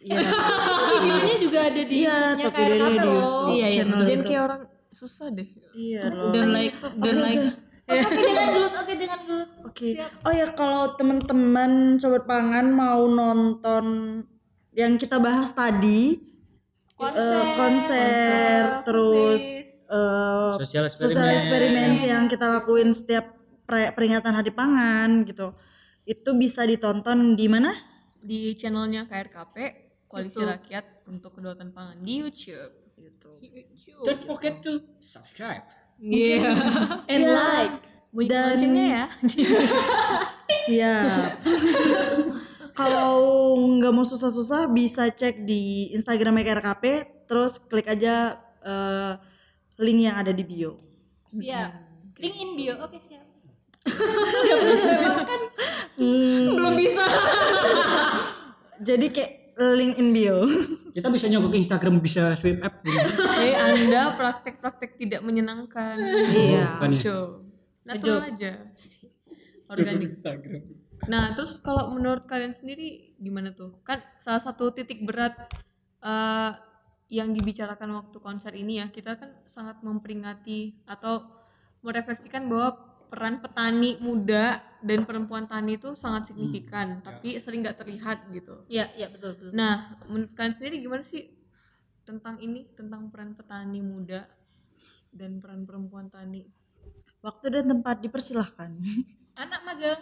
Iya. 0.01 0.17
Videonya 0.91 1.37
juga 1.39 1.59
ada 1.63 1.83
di 1.83 1.95
Iya, 2.01 2.19
tapi 2.41 2.57
dia 2.57 2.73
KRKP 2.73 2.97
di 2.97 3.11
Iya, 3.53 3.67
iya, 3.69 3.83
gitu. 3.85 4.23
kayak 4.25 4.43
orang 4.43 4.63
susah 4.91 5.27
deh 5.31 5.49
Iya 5.71 6.03
dan 6.33 6.47
like 6.51 6.77
dan 6.99 7.17
like 7.21 7.45
Oke, 7.91 7.99
jangan 7.99 8.49
gelut, 8.55 8.75
oke 8.77 8.93
jangan 8.95 9.21
gelut. 9.27 9.49
Oke. 9.67 9.89
Oh 10.23 10.31
ya 10.31 10.47
kalau 10.55 10.95
teman-teman 10.95 11.99
sobat 11.99 12.23
pangan 12.23 12.71
mau 12.71 13.03
nonton 13.05 13.85
yang 14.71 14.95
kita 14.95 15.19
bahas 15.19 15.51
tadi 15.51 16.30
Konser, 17.01 17.33
eh, 17.33 17.49
konser, 17.57 18.61
terus 18.85 19.43
eh, 19.89 20.53
sosial 20.61 20.85
sosial 20.93 21.33
eksperimen 21.33 22.05
yang 22.05 22.29
kita 22.29 22.45
lakuin 22.61 22.93
setiap 22.93 23.33
per- 23.65 23.97
peringatan 23.97 24.37
Hari 24.37 24.53
Pangan 24.53 25.25
gitu. 25.25 25.57
Itu 26.05 26.37
bisa 26.37 26.69
ditonton 26.69 27.41
di 27.41 27.49
mana? 27.49 27.73
di 28.21 28.53
channelnya 28.53 29.09
KRKP 29.09 29.57
Koalisi 30.05 30.45
Rakyat 30.45 31.09
untuk 31.09 31.41
Kedaulatan 31.41 31.73
Pangan 31.73 31.97
di 32.05 32.21
YouTube. 32.21 32.73
Don't 34.05 34.21
forget 34.21 34.61
to 34.61 34.85
subscribe. 35.01 35.65
Iya. 35.97 36.53
and 37.13 37.25
like. 37.25 37.77
bunyi 38.11 38.27
Dan- 38.27 38.59
loncengnya 38.59 38.87
ya. 38.91 39.05
Siap. 40.67 41.31
Kalau 42.73 43.15
nggak 43.79 43.93
mau 43.93 44.07
susah-susah 44.07 44.71
bisa 44.71 45.09
cek 45.11 45.45
di 45.45 45.91
Instagram 45.95 46.41
KRKP, 46.41 46.85
terus 47.27 47.59
klik 47.59 47.87
aja 47.87 48.39
eh, 48.63 49.13
link 49.81 49.99
yang 50.05 50.17
ada 50.21 50.31
di 50.31 50.45
bio. 50.45 50.77
Siap. 51.31 51.73
Link 52.21 52.37
in 52.37 52.51
bio. 52.55 52.75
Oke, 52.85 53.01
siap. 53.01 53.25
belum 55.97 56.75
bisa 56.77 57.01
Jadi 58.89 59.07
kayak 59.13 59.33
link 59.77 59.95
in 59.97 60.09
bio. 60.13 60.45
kita 60.97 61.07
bisa 61.09 61.31
nyogok 61.31 61.55
ke 61.55 61.59
Instagram 61.63 62.03
bisa 62.03 62.35
swipe 62.35 62.61
app 62.61 62.83
gitu. 62.83 62.99
eh 63.41 63.55
anda 63.55 64.11
praktek-praktek 64.19 64.99
tidak 64.99 65.23
menyenangkan 65.23 65.97
Iya. 66.35 66.77
Bukan 66.83 66.91
ya? 66.99 67.15
Natural 67.87 68.21
aja 68.27 68.53
organik 69.71 70.11
Instagram 70.11 70.80
Nah, 71.09 71.33
terus 71.33 71.63
kalau 71.63 71.95
menurut 71.95 72.29
kalian 72.29 72.53
sendiri 72.53 73.17
gimana 73.17 73.55
tuh? 73.55 73.81
Kan 73.87 74.03
salah 74.21 74.43
satu 74.43 74.75
titik 74.75 75.05
berat 75.07 75.37
eh, 76.05 76.53
yang 77.11 77.33
dibicarakan 77.33 77.97
waktu 77.97 78.19
konser 78.21 78.53
ini 78.53 78.85
ya, 78.85 78.87
kita 78.93 79.17
kan 79.17 79.31
sangat 79.49 79.81
memperingati 79.81 80.85
atau 80.85 81.27
merefleksikan 81.81 82.47
bahwa 82.47 82.77
peran 83.11 83.43
petani 83.43 83.99
muda 83.99 84.63
dan 84.85 85.03
perempuan 85.03 85.49
tani 85.49 85.75
itu 85.81 85.99
sangat 85.99 86.31
signifikan, 86.31 87.03
tapi 87.03 87.35
sering 87.43 87.67
nggak 87.67 87.83
terlihat 87.83 88.31
gitu. 88.31 88.63
Iya 88.71 88.87
iya 88.95 89.11
betul 89.11 89.35
betul 89.35 89.51
Nah, 89.57 89.99
menurut 90.07 90.31
kalian 90.39 90.55
sendiri 90.55 90.79
gimana 90.79 91.03
sih 91.03 91.27
tentang 92.07 92.39
ini, 92.39 92.71
tentang 92.79 93.11
peran 93.11 93.35
petani 93.35 93.83
muda 93.83 94.31
dan 95.11 95.43
peran 95.43 95.67
perempuan 95.67 96.07
tani? 96.07 96.47
waktu 97.21 97.47
dan 97.53 97.65
tempat 97.69 98.01
dipersilahkan 98.01 98.71
anak 99.37 99.61
magang 99.65 100.01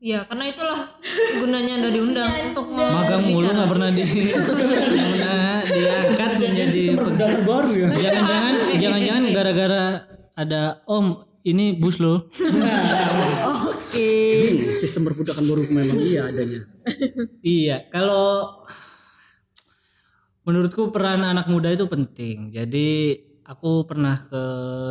Ya 0.00 0.24
karena 0.24 0.48
itulah 0.48 0.96
gunanya 1.36 1.76
anda 1.76 1.92
diundang 1.92 2.32
untuk 2.56 2.72
magang 2.72 3.20
mulu 3.20 3.44
nggak 3.44 3.68
pernah 3.68 3.88
di 3.92 4.00
diangkat 5.76 6.30
menjadi 6.40 6.80
Udah 6.96 7.28
terbaru 7.36 7.70
ya. 7.76 7.88
jangan-jangan 7.92 8.54
jangan-jangan 8.82 9.24
gara-gara 9.36 9.82
ada 10.32 10.80
om 10.88 11.20
ini 11.44 11.76
bus 11.76 12.00
lo 12.00 12.24
Hmm, 13.90 14.72
sistem 14.80 15.04
perbudakan 15.04 15.44
baru 15.44 15.62
memang 15.68 15.98
iya 16.00 16.32
adanya. 16.32 16.64
iya 17.44 17.76
kalau 17.92 18.64
menurutku 20.46 20.88
peran 20.88 21.20
anak 21.20 21.44
muda 21.44 21.68
itu 21.68 21.84
penting. 21.84 22.48
Jadi 22.48 23.18
aku 23.44 23.84
pernah 23.84 24.24
ke 24.24 24.42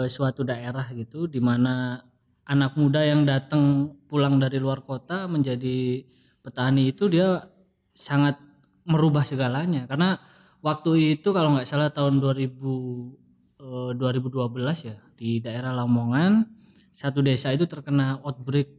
suatu 0.06 0.44
daerah 0.44 0.86
gitu 0.94 1.26
di 1.26 1.40
mana 1.40 1.98
anak 2.50 2.74
muda 2.74 3.06
yang 3.06 3.30
datang 3.30 3.94
pulang 4.10 4.42
dari 4.42 4.58
luar 4.58 4.82
kota 4.82 5.30
menjadi 5.30 6.02
petani 6.42 6.90
itu 6.90 7.06
dia 7.06 7.46
sangat 7.94 8.42
merubah 8.90 9.22
segalanya. 9.22 9.86
Karena 9.86 10.18
waktu 10.66 11.20
itu 11.22 11.30
kalau 11.30 11.54
nggak 11.54 11.70
salah 11.70 11.94
tahun 11.94 12.18
2000 12.18 12.50
eh, 13.62 13.92
2012 13.94 14.90
ya 14.90 14.98
di 15.14 15.38
daerah 15.38 15.78
Lamongan 15.78 16.50
satu 16.90 17.22
desa 17.22 17.54
itu 17.54 17.70
terkena 17.70 18.18
outbreak 18.26 18.74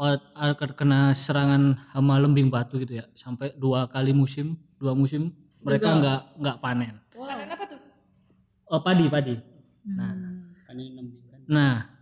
out- 0.00 0.32
ah, 0.32 0.56
terkena 0.56 1.12
serangan 1.12 1.76
hama 1.92 2.16
lembing 2.16 2.48
batu 2.48 2.80
gitu 2.80 2.96
ya. 2.96 3.04
Sampai 3.12 3.52
dua 3.60 3.84
kali 3.92 4.16
musim 4.16 4.56
dua 4.80 4.96
musim 4.96 5.36
mereka 5.60 6.00
nggak 6.00 6.20
nggak 6.40 6.56
panen. 6.64 6.96
Panen 7.12 7.48
apa 7.52 7.64
tuh? 7.68 7.80
Oh 8.72 8.80
padi 8.80 9.04
padi. 9.12 9.36
Nah. 9.84 10.16
Kan. 10.68 11.40
Nah, 11.48 11.97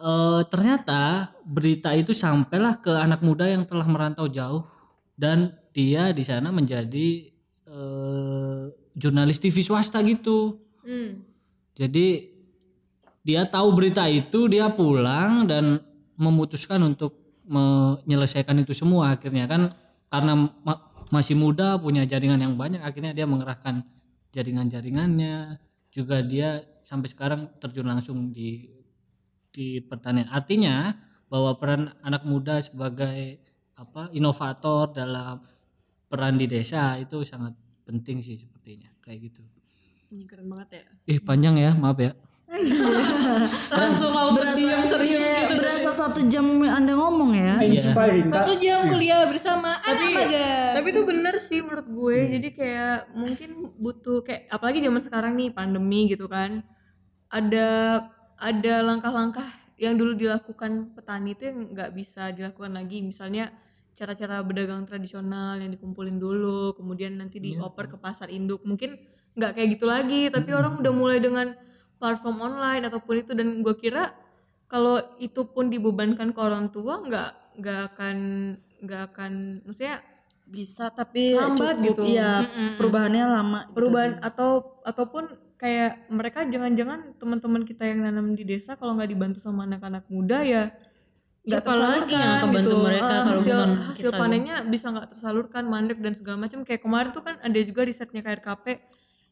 eh, 0.00 0.40
ternyata 0.48 1.32
berita 1.44 1.92
itu 1.92 2.12
sampailah 2.12 2.80
ke 2.80 2.92
anak 2.92 3.20
muda 3.20 3.48
yang 3.48 3.64
telah 3.64 3.86
merantau 3.88 4.28
jauh 4.28 4.64
dan 5.16 5.56
dia 5.72 6.12
di 6.12 6.24
sana 6.24 6.52
menjadi 6.52 7.08
eh, 7.68 8.62
jurnalis 8.96 9.40
TV 9.40 9.60
swasta 9.60 10.00
gitu. 10.04 10.60
Hmm. 10.84 11.20
Jadi 11.76 12.32
dia 13.26 13.42
tahu 13.44 13.74
berita 13.74 14.06
itu, 14.08 14.48
dia 14.48 14.70
pulang 14.72 15.44
dan 15.44 15.82
memutuskan 16.16 16.80
untuk 16.80 17.42
menyelesaikan 17.46 18.58
itu 18.64 18.74
semua 18.74 19.14
akhirnya 19.14 19.46
kan 19.46 19.70
karena 20.10 20.50
ma- 20.66 20.82
masih 21.14 21.38
muda 21.38 21.78
punya 21.78 22.02
jaringan 22.02 22.42
yang 22.42 22.58
banyak 22.58 22.82
akhirnya 22.82 23.14
dia 23.14 23.26
mengerahkan 23.28 23.86
jaringan-jaringannya 24.34 25.62
juga 25.94 26.26
dia 26.26 26.66
sampai 26.82 27.06
sekarang 27.06 27.40
terjun 27.62 27.86
langsung 27.86 28.34
di 28.34 28.75
di 29.56 29.80
pertanian 29.80 30.28
artinya 30.28 30.92
bahwa 31.26 31.56
peran 31.56 31.82
anak 32.04 32.22
muda 32.22 32.60
sebagai 32.60 33.40
apa 33.74 34.12
inovator 34.12 34.92
dalam 34.92 35.40
peran 36.06 36.36
di 36.36 36.44
desa 36.44 36.96
itu 36.96 37.24
sangat 37.24 37.56
penting 37.82 38.20
sih 38.20 38.36
sepertinya 38.36 38.92
kayak 39.00 39.26
gitu 39.26 39.40
Ini 40.06 40.22
keren 40.22 40.46
banget 40.46 40.68
ya. 40.70 40.84
ih 41.08 41.18
panjang 41.18 41.56
ya 41.56 41.72
maaf 41.72 41.96
ya 41.98 42.12
langsung 43.74 44.14
auto 44.14 44.38
diam 44.54 44.86
serius 44.86 45.18
Kayak 45.18 45.42
gitu. 45.42 45.54
berasa 45.58 45.90
satu 45.90 46.20
jam 46.26 46.46
anda 46.62 46.94
ngomong 46.94 47.34
ya 47.34 47.58
Inspiring 47.58 48.30
Kak. 48.30 48.46
satu 48.46 48.52
jam 48.56 48.86
kuliah 48.86 49.26
bersama 49.26 49.82
anak 49.82 50.08
magang 50.14 50.72
Tapi 50.78 50.88
itu 50.88 51.02
bener 51.02 51.34
sih 51.36 51.58
menurut 51.58 51.88
gue. 51.88 52.18
Jadi 52.38 52.48
kayak 52.54 52.96
mungkin 53.12 53.50
butuh 53.74 54.22
kayak 54.22 54.46
apalagi 54.46 54.78
zaman 54.78 55.02
sekarang 55.02 55.32
nih 55.34 55.50
pandemi 55.50 56.06
gitu 56.06 56.30
kan. 56.30 56.62
Ada 57.26 57.66
ada 58.36 58.74
langkah-langkah 58.84 59.48
yang 59.76 59.96
dulu 60.00 60.16
dilakukan 60.16 60.96
petani 60.96 61.36
itu 61.36 61.52
yang 61.52 61.72
nggak 61.72 61.90
bisa 61.92 62.32
dilakukan 62.32 62.72
lagi. 62.72 63.04
Misalnya 63.04 63.52
cara-cara 63.96 64.40
berdagang 64.44 64.84
tradisional 64.84 65.60
yang 65.60 65.72
dikumpulin 65.72 66.16
dulu, 66.20 66.76
kemudian 66.76 67.16
nanti 67.16 67.40
dioper 67.40 67.88
ke 67.88 67.96
pasar 67.96 68.28
induk. 68.32 68.64
Mungkin 68.64 68.96
nggak 69.36 69.52
kayak 69.56 69.68
gitu 69.76 69.86
lagi, 69.88 70.28
tapi 70.32 70.52
orang 70.52 70.80
udah 70.80 70.92
mulai 70.92 71.20
dengan 71.20 71.52
platform 71.96 72.44
online 72.44 72.84
ataupun 72.88 73.14
itu 73.24 73.32
dan 73.32 73.60
gue 73.64 73.74
kira 73.76 74.12
kalau 74.66 75.00
itu 75.22 75.46
pun 75.48 75.72
dibebankan 75.72 76.34
ke 76.34 76.40
orang 76.42 76.68
tua 76.68 77.00
nggak 77.00 77.56
nggak 77.56 77.80
akan 77.92 78.16
nggak 78.84 79.02
akan 79.12 79.32
maksudnya 79.64 80.04
bisa 80.46 80.92
tapi 80.92 81.34
Lambat 81.34 81.80
cukup 81.80 81.86
gitu. 81.90 82.02
iya 82.06 82.44
perubahannya 82.78 83.24
lama 83.26 83.60
gitu 83.66 83.74
perubahan 83.74 84.12
sih. 84.20 84.22
atau 84.22 84.50
ataupun 84.84 85.24
kayak 85.56 86.08
mereka 86.08 86.44
jangan-jangan 86.44 87.16
teman-teman 87.16 87.62
kita 87.62 87.84
yang 87.84 88.00
nanam 88.00 88.32
di 88.32 88.44
desa 88.44 88.74
kalau 88.74 88.92
nggak 88.92 89.08
dibantu 89.08 89.38
sama 89.38 89.64
anak-anak 89.64 90.04
muda 90.06 90.40
ya 90.40 90.62
nggak 91.42 91.62
Siapa 91.62 91.72
lagi 91.72 92.10
yang 92.12 92.32
akan 92.34 92.50
tersalurkan 92.50 92.50
bantu 92.52 92.76
mereka 92.82 93.06
Ah, 93.06 93.22
kalau 93.22 93.32
hasil 93.32 93.56
hasil 93.86 94.10
kita? 94.10 94.18
panennya 94.18 94.56
bisa 94.64 94.86
nggak 94.88 95.06
tersalurkan 95.08 95.64
mandek 95.64 95.98
dan 95.98 96.12
segala 96.12 96.36
macam 96.38 96.58
kayak 96.60 96.80
kemarin 96.80 97.10
tuh 97.10 97.22
kan 97.22 97.34
ada 97.38 97.58
juga 97.60 97.80
risetnya 97.82 98.20
KRKP 98.20 98.66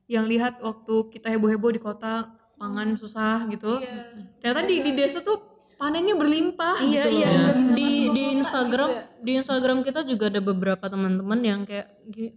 yang 0.06 0.24
lihat 0.24 0.60
waktu 0.60 0.94
kita 1.10 1.26
heboh-heboh 1.28 1.70
di 1.70 1.80
kota 1.80 2.28
pangan 2.54 2.94
susah 2.94 3.44
gitu. 3.48 3.82
Ternyata 4.38 4.62
di 4.62 4.76
di 4.80 4.92
desa 4.94 5.20
tuh 5.20 5.42
panennya 5.74 6.14
berlimpah 6.14 6.78
Iya 6.78 7.02
gitu 7.02 7.08
iya 7.18 7.30
loh. 7.34 7.74
di 7.74 7.90
di 8.08 8.24
Instagram 8.32 8.90
di 9.18 9.32
Instagram 9.34 9.82
kita 9.82 10.06
juga 10.06 10.28
ada 10.28 10.38
beberapa 10.40 10.86
teman-teman 10.86 11.40
yang 11.40 11.60
kayak 11.64 11.88
"Gi- 12.06 12.34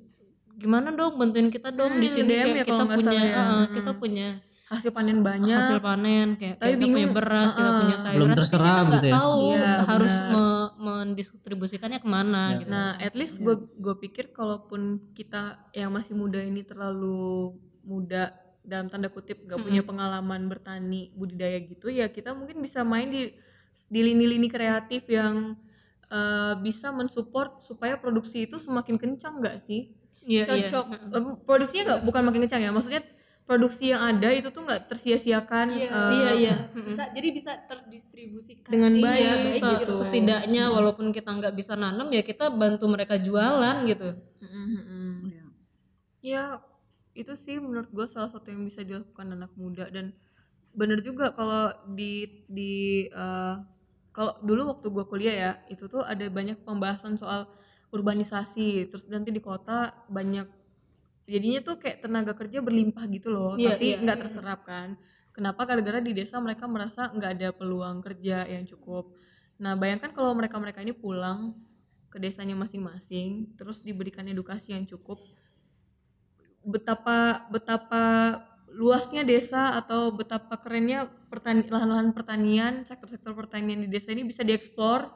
gimana 0.57 0.89
dong 0.91 1.13
bantuin 1.15 1.47
kita 1.47 1.69
dong 1.69 1.95
di 1.95 2.07
Hmm, 2.07 2.15
sini 2.17 2.27
DM 2.27 2.43
kayak 2.43 2.57
ya 2.57 2.65
kita 2.65 2.83
punya 2.89 3.21
ya. 3.21 3.37
ah, 3.37 3.45
Hmm. 3.45 3.67
kita 3.71 3.91
punya 3.93 4.27
hasil 4.67 4.91
panen 4.91 5.17
banyak 5.23 5.55
hasil 5.55 5.79
panen 5.79 6.27
kayak 6.35 6.55
Tapi 6.57 6.67
kita 6.67 6.83
punya 6.83 6.91
bingung, 7.07 7.15
beras 7.15 7.51
kita 7.53 7.63
uh-uh. 7.63 7.79
punya 7.79 7.95
sayuran 7.95 8.17
Belum 8.17 8.27
tapi 8.27 8.39
terserap 8.41 8.65
kita 8.67 8.81
nggak 8.81 8.91
gitu 8.97 9.07
ya. 9.07 9.15
tahu 9.15 9.39
Iya, 9.47 9.71
harus 9.85 10.15
benar. 10.17 10.31
me- 10.33 10.71
mendistribusikannya 10.77 11.99
ke 11.99 12.09
mana 12.09 12.41
gitu 12.57 12.69
Nah, 12.69 12.89
at 12.97 13.13
least 13.13 13.39
gue 13.39 13.55
gue 13.75 13.95
pikir 13.97 14.25
kalaupun 14.29 14.81
kita 15.13 15.41
yang 15.71 15.89
masih 15.89 16.13
muda 16.13 16.41
ini 16.41 16.61
terlalu 16.61 17.55
muda 17.81 18.35
dalam 18.61 18.91
tanda 18.91 19.07
kutip 19.07 19.47
gak 19.47 19.63
punya 19.63 19.79
pengalaman 19.81 20.51
bertani 20.51 21.15
budidaya 21.15 21.55
gitu 21.63 21.87
ya 21.87 22.11
kita 22.11 22.35
mungkin 22.35 22.59
bisa 22.59 22.83
main 22.83 23.07
di 23.07 23.31
di 23.87 23.99
lini-lini 24.03 24.51
kreatif 24.51 25.07
yang 25.07 25.55
eh, 26.07 26.53
bisa 26.59 26.91
mensupport 26.91 27.59
supaya 27.59 27.95
produksi 27.95 28.43
itu 28.43 28.57
semakin 28.57 28.95
kencang 28.95 29.39
nggak 29.39 29.59
sih? 29.59 29.95
Iya 30.27 30.43
iya 30.45 30.67
Cocok. 30.69 30.85
Eh, 31.15 31.23
Produksinya 31.47 31.83
nggak 31.87 32.01
bukan 32.07 32.21
makin 32.27 32.41
kencang 32.45 32.63
ya, 32.67 32.71
maksudnya 32.75 33.01
produksi 33.47 33.95
yang 33.95 34.03
ada 34.03 34.27
itu 34.35 34.51
tuh 34.51 34.67
nggak 34.67 34.91
tersia-siakan 34.91 35.67
Iya. 35.71 35.87
eh, 35.87 36.11
iya 36.19 36.31
iya 36.35 36.55
bisa 36.83 37.03
jadi 37.15 37.29
bisa 37.31 37.51
terdistribusikan 37.63 38.67
Dengan 38.67 38.91
sih. 38.91 39.03
baik. 39.07 39.23
Iya, 39.23 39.33
Baik 39.47 39.61
se- 39.63 39.79
gitu. 39.87 39.93
setidaknya 40.03 40.63
walaupun 40.67 41.05
kita 41.15 41.29
nggak 41.31 41.53
bisa 41.55 41.73
nanam 41.79 42.11
ya 42.11 42.21
kita 42.27 42.51
bantu 42.51 42.85
mereka 42.91 43.15
jualan 43.17 43.87
gitu 43.87 44.09
Mm-mm. 44.43 45.47
Ya 46.21 46.59
itu 47.17 47.33
sih 47.33 47.57
menurut 47.57 47.89
gue 47.89 48.05
salah 48.05 48.29
satu 48.29 48.51
yang 48.53 48.61
bisa 48.67 48.83
dilakukan 48.85 49.33
anak 49.33 49.49
muda 49.57 49.89
dan 49.89 50.13
bener 50.77 50.99
juga 51.01 51.33
kalau 51.33 51.71
di 51.97 52.45
di 52.45 52.73
eh, 53.09 53.55
kalau 54.13 54.33
dulu 54.43 54.75
waktu 54.77 54.87
gue 54.91 55.05
kuliah 55.07 55.35
ya 55.35 55.51
itu 55.73 55.87
tuh 55.89 56.03
ada 56.03 56.25
banyak 56.29 56.61
pembahasan 56.67 57.17
soal 57.17 57.47
urbanisasi 57.91 58.91
terus 58.91 59.08
nanti 59.08 59.32
di 59.32 59.39
kota 59.39 59.95
banyak 60.12 60.47
jadinya 61.28 61.60
tuh 61.60 61.76
kayak 61.80 62.04
tenaga 62.04 62.34
kerja 62.36 62.63
berlimpah 62.63 63.04
gitu 63.12 63.32
loh 63.32 63.60
Iya, 63.60 63.76
tapi 63.76 63.88
iya. 63.95 64.02
nggak 64.04 64.17
terserap 64.26 64.63
kan. 64.63 64.95
Kenapa? 65.36 65.69
Gara-gara 65.69 66.02
di 66.02 66.17
desa 66.17 66.41
mereka 66.41 66.65
merasa 66.65 67.13
nggak 67.13 67.32
ada 67.38 67.50
peluang 67.54 68.02
kerja 68.02 68.47
yang 68.50 68.65
cukup. 68.65 69.13
Nah 69.62 69.78
bayangkan 69.78 70.10
kalau 70.15 70.34
mereka 70.34 70.58
mereka 70.58 70.82
ini 70.82 70.95
pulang 70.97 71.54
ke 72.08 72.17
desanya 72.17 72.56
masing-masing 72.56 73.54
terus 73.60 73.84
diberikan 73.84 74.23
edukasi 74.26 74.71
yang 74.73 74.88
cukup 74.88 75.19
betapa 76.63 77.45
betapa 77.52 78.04
luasnya 78.71 79.28
desa 79.28 79.76
atau 79.76 80.12
betapa 80.15 80.60
kerennya 80.60 81.08
pertani, 81.30 81.67
lahan-lahan 81.67 82.15
pertanian 82.15 82.88
sektor-sektor 82.88 83.36
pertanian 83.36 83.84
di 83.84 83.89
desa 83.91 84.15
ini 84.15 84.23
bisa 84.23 84.41
dieksplor 84.41 85.08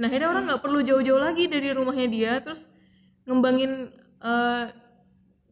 dan 0.00 0.08
akhirnya 0.08 0.32
orang 0.32 0.44
nggak 0.48 0.62
perlu 0.64 0.80
jauh-jauh 0.80 1.20
lagi 1.20 1.44
dari 1.44 1.76
rumahnya 1.76 2.08
dia 2.08 2.32
terus 2.40 2.72
ngembangin 3.28 3.92
eh, 4.24 4.64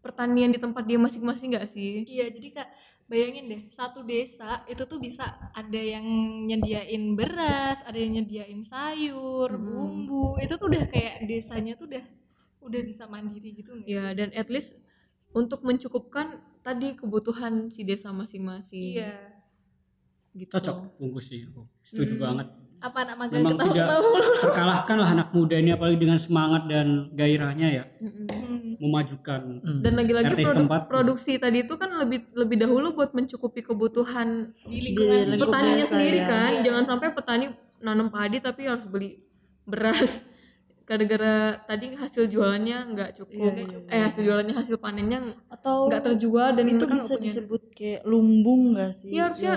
pertanian 0.01 0.49
di 0.49 0.57
tempat 0.57 0.89
dia 0.89 0.97
masing-masing 0.97 1.53
nggak 1.53 1.69
sih 1.69 2.09
Iya, 2.09 2.33
jadi 2.33 2.49
kak 2.57 2.69
bayangin 3.09 3.45
deh 3.53 3.63
satu 3.73 4.01
desa 4.05 4.65
itu 4.65 4.85
tuh 4.85 4.97
bisa 4.97 5.25
ada 5.53 5.81
yang 5.81 6.05
nyediain 6.45 7.13
beras, 7.13 7.85
ada 7.85 7.97
yang 7.97 8.21
nyediain 8.21 8.65
sayur, 8.65 9.53
bumbu, 9.57 10.37
itu 10.41 10.57
tuh 10.57 10.69
udah 10.69 10.85
kayak 10.89 11.29
desanya 11.29 11.77
tuh 11.77 11.89
udah 11.93 12.05
udah 12.65 12.81
bisa 12.85 13.05
mandiri 13.05 13.53
gitu 13.53 13.73
nggak 13.77 13.89
ya 13.89 14.13
dan 14.13 14.29
at 14.33 14.49
least 14.49 14.77
untuk 15.33 15.61
mencukupkan 15.65 16.41
tadi 16.61 16.97
kebutuhan 16.97 17.69
si 17.69 17.85
desa 17.85 18.13
masing-masing 18.13 18.97
Iya. 19.01 19.13
gitu 20.37 20.53
Cocok 20.57 20.97
bungkus 21.01 21.33
sih. 21.33 21.45
aku 21.49 21.65
Setuju 21.85 22.17
banget. 22.17 22.49
Apa 22.79 23.03
anak 23.03 23.17
magang 23.19 23.43
memang 23.43 23.59
tidak 23.59 23.75
ketawa-ketawa 23.75 24.19
terkalahkan 24.47 24.97
lah 25.03 25.09
anak 25.11 25.29
muda 25.35 25.57
ini 25.59 25.71
apalagi 25.75 25.99
dengan 25.99 26.15
semangat 26.15 26.63
dan 26.71 27.11
gairahnya 27.11 27.69
ya. 27.75 27.85
Memajukan 28.79 29.41
dan 29.83 29.93
lagi-lagi 29.99 30.33
produ- 30.33 30.47
setempat. 30.47 30.81
produksi 30.87 31.33
tadi 31.37 31.67
itu 31.67 31.75
kan 31.75 31.91
lebih 31.99 32.31
lebih 32.39 32.57
dahulu 32.63 32.95
buat 32.95 33.11
mencukupi 33.11 33.67
kebutuhan 33.67 34.55
Di 34.63 34.79
lingkungan 34.79 35.27
petaninya 35.27 35.83
sendiri 35.83 36.23
ya. 36.23 36.31
kan 36.31 36.53
jangan 36.63 36.85
sampai 36.87 37.11
petani 37.11 37.47
nanam 37.79 38.09
padi 38.09 38.39
tapi 38.39 38.71
harus 38.71 38.87
beli 38.87 39.27
beras 39.67 40.27
gara-gara 40.89 41.35
tadi 41.63 41.93
hasil 41.93 42.33
jualannya 42.33 42.79
nggak 42.97 43.11
cukup 43.13 43.53
eh 43.87 44.01
hasil 44.01 44.25
jualannya 44.25 44.57
hasil 44.57 44.81
panennya 44.81 45.21
atau 45.47 45.93
nggak 45.93 46.01
terjual 46.03 46.57
dan 46.57 46.65
itu 46.65 46.81
mereka 46.81 46.97
bisa 46.97 47.05
nggak 47.05 47.21
punya- 47.21 47.27
disebut 47.29 47.63
kayak 47.77 48.01
lumbung 48.03 48.63
gak 48.73 48.93
sih 48.97 49.13
Iya 49.13 49.23
harusnya 49.29 49.53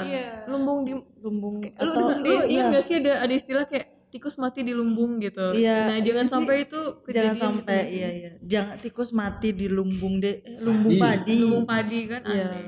lumbung 0.45 0.79
di 0.83 0.93
lumbung 1.17 1.55
lu, 1.63 1.71
atau 1.71 2.01
lu 2.19 2.27
iya, 2.27 2.41
iya 2.45 2.61
nggak 2.67 2.83
sih 2.83 2.95
ada 2.99 3.23
ada 3.23 3.31
istilah 3.31 3.63
kayak 3.63 3.87
tikus 4.11 4.35
mati 4.35 4.59
di 4.59 4.75
lumbung 4.75 5.23
gitu. 5.23 5.55
Iya, 5.55 5.87
Nah 5.87 5.97
jangan 6.03 6.27
sih, 6.27 6.33
sampai 6.35 6.55
itu 6.61 6.75
jangan 6.75 6.99
kejadian 7.07 7.35
sampai 7.39 7.79
gitu. 7.79 7.95
iya 7.95 8.09
iya 8.11 8.31
jangan 8.43 8.75
tikus 8.77 9.09
mati 9.15 9.49
di 9.53 9.67
lumbung 9.67 10.19
deh 10.19 10.35
eh, 10.37 10.59
lumbung 10.59 10.93
Padi. 10.93 11.07
padi 11.23 11.35
lumbung 11.39 11.63
padi 11.65 11.99
kan 12.05 12.21
Iya. 12.27 12.43
aneh. 12.45 12.67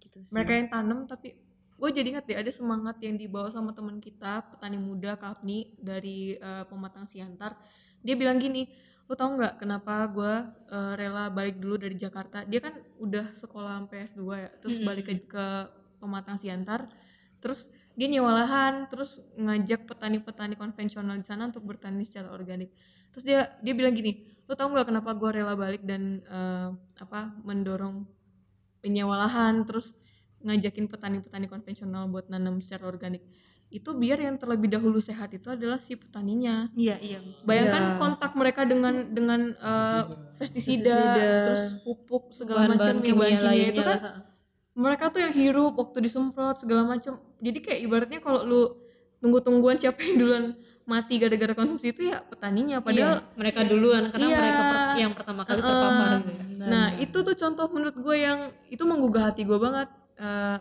gitu 0.00 0.18
sih. 0.18 0.32
Mereka 0.32 0.52
yang 0.54 0.68
tanam 0.70 1.04
tapi 1.04 1.36
gue 1.78 1.90
jadi 1.92 2.08
ingat 2.08 2.24
deh 2.24 2.34
ada 2.34 2.48
semangat 2.50 2.96
yang 2.98 3.14
dibawa 3.14 3.46
sama 3.48 3.70
teman 3.70 4.00
kita 4.00 4.48
petani 4.48 4.80
muda 4.80 5.12
Kapni 5.14 5.76
dari 5.76 6.32
eh, 6.34 6.64
pematang 6.64 7.04
Siantar. 7.04 7.52
Dia 8.02 8.14
bilang 8.14 8.38
gini, 8.38 8.68
lo 9.08 9.14
tau 9.16 9.32
nggak 9.34 9.62
kenapa 9.62 10.06
gue 10.10 10.34
eh, 10.70 10.92
rela 10.98 11.30
balik 11.32 11.58
dulu 11.58 11.80
dari 11.80 11.96
Jakarta? 11.96 12.44
Dia 12.44 12.60
kan 12.62 12.74
udah 13.00 13.34
sekolah 13.34 13.82
sampai 13.82 13.96
S2 14.08 14.22
ya, 14.36 14.50
terus 14.58 14.76
balik 14.82 15.08
ke, 15.08 15.14
ke 15.26 15.44
pematang 15.98 16.38
Siantar, 16.38 16.86
terus 17.42 17.70
dia 17.98 18.06
nyewa 18.06 18.30
lahan, 18.30 18.86
terus 18.86 19.18
ngajak 19.34 19.90
petani-petani 19.90 20.54
konvensional 20.54 21.18
di 21.18 21.26
sana 21.26 21.50
untuk 21.50 21.66
bertani 21.66 22.06
secara 22.06 22.30
organik. 22.30 22.70
Terus 23.10 23.24
dia 23.26 23.40
dia 23.58 23.74
bilang 23.74 23.96
gini, 23.96 24.22
lo 24.46 24.54
tau 24.54 24.70
nggak 24.70 24.88
kenapa 24.88 25.10
gue 25.18 25.30
rela 25.42 25.58
balik 25.58 25.82
dan 25.82 26.22
eh, 26.22 26.68
apa 27.02 27.34
mendorong 27.42 28.18
penyewa 28.80 29.18
lahan 29.18 29.66
terus 29.66 29.98
ngajakin 30.40 30.86
petani-petani 30.86 31.50
konvensional 31.50 32.06
buat 32.06 32.30
nanam 32.30 32.62
secara 32.62 32.86
organik 32.86 33.22
itu 33.68 33.90
biar 33.92 34.16
yang 34.18 34.34
terlebih 34.34 34.66
dahulu 34.66 34.96
sehat 34.96 35.28
itu 35.30 35.44
adalah 35.46 35.76
si 35.76 35.92
petaninya 35.92 36.72
Iya 36.72 36.96
iya. 36.98 37.18
bayangkan 37.42 37.96
kontak 37.96 38.32
mereka 38.32 38.64
dengan 38.64 38.94
dengan 39.08 39.40
eh, 39.52 40.02
pestisida, 40.36 40.88
Pestisida. 40.88 41.24
terus 41.46 41.64
pupuk 41.82 42.32
segala 42.32 42.64
macam 42.66 42.96
yang 42.96 43.12
bahan 43.14 43.28
kimia 43.28 43.28
kimia 43.34 43.42
itu 43.42 43.44
lainnya 43.44 43.84
kan 43.84 43.98
lah. 43.98 44.16
mereka 44.72 45.04
tuh 45.08 45.20
yang 45.20 45.34
hirup 45.34 45.74
waktu 45.74 45.98
disemprot 46.00 46.56
segala 46.56 46.86
macam 46.86 47.12
jadi 47.36 47.58
kayak 47.58 47.80
ibaratnya 47.82 48.18
kalau 48.18 48.40
lu 48.42 48.62
tunggu-tungguan 49.18 49.76
siapa 49.76 49.98
yang 50.00 50.16
duluan 50.16 50.44
mati 50.84 51.20
gara-gara 51.20 51.52
konsumsi 51.52 51.92
itu 51.92 52.08
ya 52.08 52.22
petaninya 52.22 52.80
padahal 52.80 53.20
Iya, 53.20 53.36
mereka 53.36 53.60
duluan 53.62 54.08
karena 54.08 54.24
Iya. 54.24 54.38
mereka 54.38 54.62
per- 54.64 54.96
yang 54.96 55.12
pertama 55.12 55.40
kali 55.44 55.60
terpapar 55.60 56.08
gitu 56.24 56.32
ya. 56.32 56.64
Nah, 56.64 56.86
itu 56.96 57.18
tuh 57.20 57.36
contoh 57.36 57.66
menurut 57.68 57.96
gue 57.98 58.16
yang 58.16 58.38
itu 58.66 58.82
menggugah 58.82 59.28
hati 59.28 59.44
gue 59.44 59.58
banget. 59.58 59.88
Eh, 60.16 60.56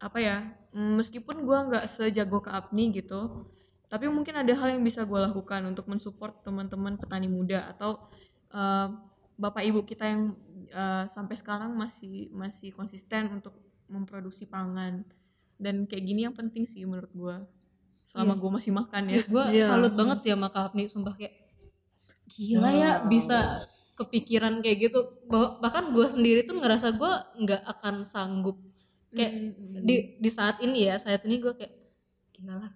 apa 0.00 0.18
ya? 0.18 0.36
Mm, 0.74 0.98
Meskipun 0.98 1.46
gue 1.46 1.58
nggak 1.70 1.86
sejago 1.86 2.42
ke 2.42 2.50
Apni 2.50 2.90
gitu, 2.90 3.46
tapi 3.86 4.10
mungkin 4.10 4.34
ada 4.34 4.50
hal 4.50 4.74
yang 4.74 4.82
bisa 4.82 5.06
gue 5.06 5.16
lakukan 5.16 5.62
untuk 5.64 5.86
mensupport 5.86 6.34
teman-teman 6.42 6.98
petani 6.98 7.30
muda 7.30 7.70
atau 7.70 7.96
eh, 8.50 8.88
bapak 9.34 9.62
ibu 9.62 9.82
kita 9.82 10.04
yang 10.04 10.34
eh, 10.68 11.04
sampai 11.06 11.34
sekarang 11.34 11.70
masih 11.74 12.28
masih 12.30 12.70
konsisten 12.70 13.30
untuk 13.32 13.54
memproduksi 13.86 14.46
pangan 14.46 15.06
dan 15.54 15.86
kayak 15.86 16.02
gini 16.02 16.26
yang 16.26 16.34
penting 16.34 16.66
sih 16.66 16.82
menurut 16.82 17.14
gue 17.14 17.36
selama 18.02 18.34
gue 18.34 18.50
masih 18.52 18.72
makan 18.74 19.02
ya. 19.08 19.22
gue 19.24 19.44
Iya. 19.54 19.64
salut 19.64 19.94
banget 19.94 20.18
sih 20.20 20.30
sama 20.34 20.50
Kak 20.50 20.72
Apni 20.72 20.90
sumpah 20.90 21.14
kayak 21.14 21.34
gila 22.26 22.70
ya 22.72 22.90
bisa 23.04 23.64
kepikiran 23.94 24.58
kayak 24.58 24.90
gitu 24.90 24.98
Bah- 25.30 25.56
bahkan 25.58 25.92
gue 25.92 26.02
sendiri 26.04 26.42
tuh 26.42 26.58
ngerasa 26.58 26.96
gue 26.96 27.12
nggak 27.44 27.62
akan 27.64 28.02
sanggup 28.02 28.58
kayak 29.14 29.32
di 29.86 29.94
di 30.18 30.30
saat 30.30 30.58
ini 30.60 30.90
ya 30.90 30.98
saat 30.98 31.22
ini 31.24 31.38
gue 31.38 31.54
kayak 31.54 31.74
gila 32.34 32.54
lah 32.66 32.72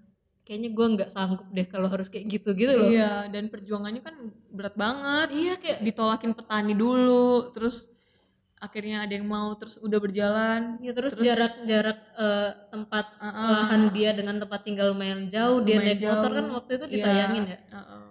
kayaknya 0.49 0.73
gue 0.73 0.87
nggak 0.97 1.11
sanggup 1.13 1.45
deh 1.53 1.69
kalau 1.69 1.93
harus 1.93 2.09
kayak 2.09 2.25
gitu 2.41 2.57
gitu 2.57 2.73
loh. 2.73 2.89
Iya, 2.89 3.29
dan 3.29 3.53
perjuangannya 3.53 4.01
kan 4.01 4.17
berat 4.49 4.81
banget. 4.81 5.29
iya 5.37 5.55
kayak 5.61 5.85
ditolakin 5.85 6.33
petani 6.33 6.73
dulu 6.73 7.53
terus 7.53 7.93
akhirnya 8.57 9.05
ada 9.05 9.13
yang 9.13 9.29
mau 9.29 9.53
terus 9.61 9.77
udah 9.77 10.01
berjalan. 10.01 10.81
Ya 10.81 10.97
terus 10.97 11.13
jarak-jarak 11.21 12.01
eh, 12.17 12.51
tempat 12.73 13.07
Uh-uh. 13.21 13.49
lahan 13.61 13.93
dia 13.93 14.17
dengan 14.17 14.41
tempat 14.41 14.65
tinggal 14.65 14.97
lumayan 14.97 15.29
jauh 15.29 15.61
dia 15.61 15.85
Lumayan 15.85 16.01
naik 16.01 16.09
motor 16.17 16.31
kan 16.33 16.47
waktu 16.49 16.71
itu 16.81 16.87
Iya, 16.89 16.95
ditayangin 16.97 17.45
ya? 17.45 17.59
Uh-uh. 17.69 18.05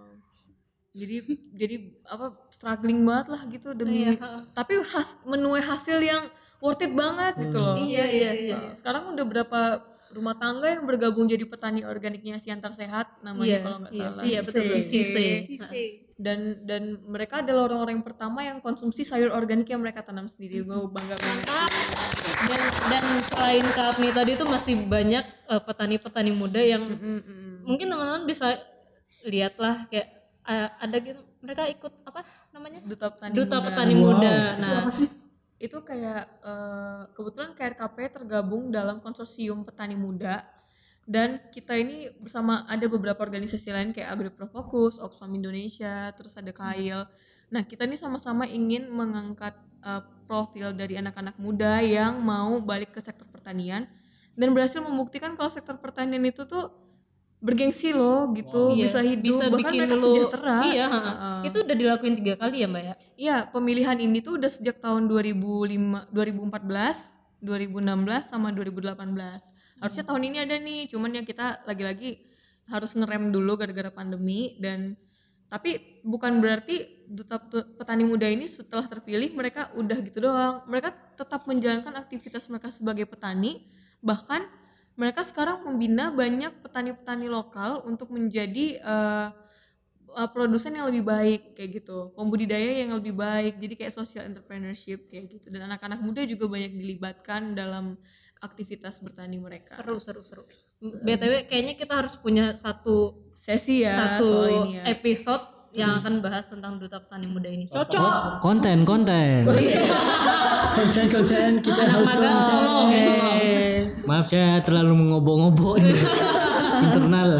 jadi 0.98 1.16
jadi 1.58 1.76
apa 2.06 2.26
struggling 2.54 3.02
banget 3.02 3.26
lah 3.34 3.42
gitu 3.50 3.70
demi 3.74 4.14
tapi 4.54 4.82
has, 4.82 5.22
menuai 5.26 5.62
hasil 5.62 5.98
yang 6.02 6.26
worth 6.58 6.82
it 6.82 6.92
banget 6.94 7.34
gitu 7.38 7.58
loh. 7.58 7.76
Iya 7.78 8.04
iya 8.06 8.30
iya. 8.34 8.56
Uh, 8.58 8.74
sekarang 8.74 9.14
udah 9.14 9.24
berapa 9.26 9.60
rumah 10.12 10.34
tangga 10.40 10.72
yang 10.72 10.88
bergabung 10.88 11.28
jadi 11.28 11.44
petani 11.44 11.84
organiknya 11.84 12.40
Siantar 12.40 12.72
Sehat 12.72 13.20
namanya 13.20 13.48
Iya, 13.48 13.58
kalau 13.60 13.78
nggak 13.84 13.92
iya, 13.92 14.08
salah. 14.08 14.24
Iya, 14.24 14.40
betul, 14.44 14.62
Sisi. 14.80 15.00
Sisi. 15.44 15.84
dan 16.18 16.66
dan 16.66 16.98
mereka 17.06 17.46
adalah 17.46 17.70
orang-orang 17.70 18.02
yang 18.02 18.06
pertama 18.06 18.42
yang 18.42 18.58
konsumsi 18.58 19.06
sayur 19.06 19.30
organik 19.30 19.70
yang 19.70 19.78
mereka 19.78 20.02
tanam 20.02 20.26
sendiri. 20.26 20.66
Gue 20.66 20.90
bangga 20.90 21.14
banget. 21.14 21.46
Dan 22.38 22.60
dan 22.90 23.04
selain 23.22 23.66
Kapni 23.70 24.10
tadi 24.10 24.34
tuh 24.34 24.50
masih 24.50 24.82
banyak 24.82 25.22
eh, 25.22 25.62
petani-petani 25.62 26.32
muda 26.34 26.58
yang 26.58 26.82
mungkin 27.62 27.86
teman-teman 27.86 28.26
bisa 28.26 28.58
lihatlah 29.22 29.86
kayak 29.94 30.10
eh, 30.50 30.68
ada 30.82 30.96
gitu 30.98 31.22
mereka 31.38 31.70
ikut 31.70 31.92
apa 32.02 32.26
namanya? 32.50 32.82
Duta 32.82 33.14
petani 33.14 33.32
duta 33.38 33.56
muda. 33.62 33.66
petani 33.70 33.94
muda. 33.94 34.34
Nah 34.58 34.70
itu 34.90 35.06
kayak 35.58 36.22
eh, 36.46 37.02
kebetulan 37.18 37.50
KRKP 37.58 38.14
tergabung 38.14 38.70
dalam 38.70 39.02
konsorsium 39.02 39.66
petani 39.66 39.98
muda 39.98 40.46
dan 41.02 41.42
kita 41.50 41.74
ini 41.74 42.12
bersama 42.22 42.62
ada 42.70 42.84
beberapa 42.86 43.18
organisasi 43.24 43.72
lain 43.72 43.90
kayak 43.96 44.12
AgriProFocus, 44.12 45.00
Oxfam 45.00 45.32
Indonesia, 45.32 46.12
terus 46.12 46.36
ada 46.36 46.52
KAIL. 46.52 47.08
Nah 47.48 47.64
kita 47.64 47.88
ini 47.88 47.96
sama-sama 47.96 48.46
ingin 48.46 48.86
mengangkat 48.92 49.56
eh, 49.82 50.02
profil 50.30 50.76
dari 50.76 51.00
anak-anak 51.00 51.40
muda 51.42 51.82
yang 51.82 52.22
mau 52.22 52.60
balik 52.62 52.94
ke 52.94 53.00
sektor 53.02 53.26
pertanian 53.26 53.88
dan 54.38 54.54
berhasil 54.54 54.78
membuktikan 54.78 55.34
kalau 55.34 55.50
sektor 55.50 55.74
pertanian 55.82 56.22
itu 56.22 56.46
tuh 56.46 56.70
bergengsi 57.38 57.94
loh 57.94 58.34
gitu 58.34 58.74
iya, 58.74 58.82
bisa 58.86 58.98
hidup 58.98 59.24
bisa 59.24 59.44
bahkan 59.46 59.58
bikin 59.62 59.80
mereka 59.86 59.94
lu 59.94 60.06
sejahtera 60.10 60.56
iya 60.66 60.84
ha. 60.90 60.98
Heeh. 60.98 61.38
itu 61.46 61.56
udah 61.62 61.76
dilakuin 61.78 62.14
tiga 62.18 62.34
kali 62.34 62.56
ya 62.62 62.68
mbak 62.70 62.84
ya 62.84 62.94
Iya, 63.18 63.50
pemilihan 63.50 63.98
ini 63.98 64.22
tuh 64.22 64.38
udah 64.38 64.46
sejak 64.46 64.78
tahun 64.78 65.10
2005, 65.10 66.06
2014, 66.14 67.18
2016 67.42 68.30
sama 68.30 68.54
2018. 68.54 69.50
Harusnya 69.82 70.04
tahun 70.06 70.22
ini 70.30 70.36
ada 70.46 70.54
nih, 70.54 70.86
cuman 70.86 71.10
yang 71.18 71.26
kita 71.26 71.66
lagi-lagi 71.66 72.22
harus 72.70 72.94
ngerem 72.94 73.34
dulu 73.34 73.58
gara-gara 73.58 73.90
pandemi 73.90 74.54
dan 74.62 74.94
tapi 75.50 75.98
bukan 76.06 76.38
berarti 76.38 77.08
duta 77.10 77.42
Pe- 77.42 77.66
petani 77.74 78.06
muda 78.06 78.30
ini 78.30 78.46
setelah 78.46 78.86
terpilih 78.86 79.34
mereka 79.34 79.74
udah 79.74 79.98
gitu 79.98 80.22
doang. 80.22 80.62
Mereka 80.70 81.18
tetap 81.18 81.42
menjalankan 81.50 81.98
aktivitas 81.98 82.46
mereka 82.46 82.70
sebagai 82.70 83.02
petani, 83.10 83.66
bahkan 83.98 84.46
mereka 84.98 85.22
sekarang 85.22 85.62
membina 85.62 86.10
banyak 86.10 86.50
petani-petani 86.58 87.30
lokal 87.30 87.86
untuk 87.86 88.10
menjadi 88.10 88.82
uh, 88.82 89.30
produsen 90.34 90.74
yang 90.74 90.90
lebih 90.90 91.06
baik 91.06 91.54
kayak 91.54 91.70
gitu. 91.78 92.10
Pembudidaya 92.18 92.82
yang 92.82 92.98
lebih 92.98 93.14
baik 93.14 93.62
jadi 93.62 93.74
kayak 93.78 93.94
social 93.94 94.26
entrepreneurship 94.26 95.06
kayak 95.06 95.38
gitu. 95.38 95.54
Dan 95.54 95.70
anak-anak 95.70 96.02
muda 96.02 96.26
juga 96.26 96.50
banyak 96.50 96.74
dilibatkan 96.74 97.54
dalam 97.54 97.94
aktivitas 98.42 98.98
bertani 98.98 99.38
mereka. 99.38 99.70
Seru 99.78 100.02
seru 100.02 100.26
seru. 100.26 100.42
Btw 100.78 101.46
kayaknya 101.46 101.74
kita 101.78 101.94
harus 102.02 102.18
punya 102.18 102.54
satu 102.58 103.30
sesi 103.34 103.82
ya 103.86 103.94
satu 103.94 104.26
soal 104.26 104.50
ini 104.50 104.70
ya. 104.78 104.94
episode 104.94 105.57
yang 105.72 106.00
akan 106.00 106.24
bahas 106.24 106.48
tentang 106.48 106.80
duta 106.80 106.98
petani 107.00 107.28
muda 107.28 107.48
ini. 107.48 107.68
Oh, 107.72 107.84
konten 108.40 108.88
konten. 108.88 109.44
Konsen 110.68 111.06
konsen 111.10 111.58
kita 111.60 111.80
anak 111.80 111.94
harus 111.94 112.10
magang 112.14 112.38
tolong 112.48 112.88
tolong. 112.92 113.38
Maaf 114.08 114.26
saya 114.30 114.62
terlalu 114.64 114.92
mengobok-ngobok 114.94 115.74
ini 115.82 115.94
internal 116.78 117.30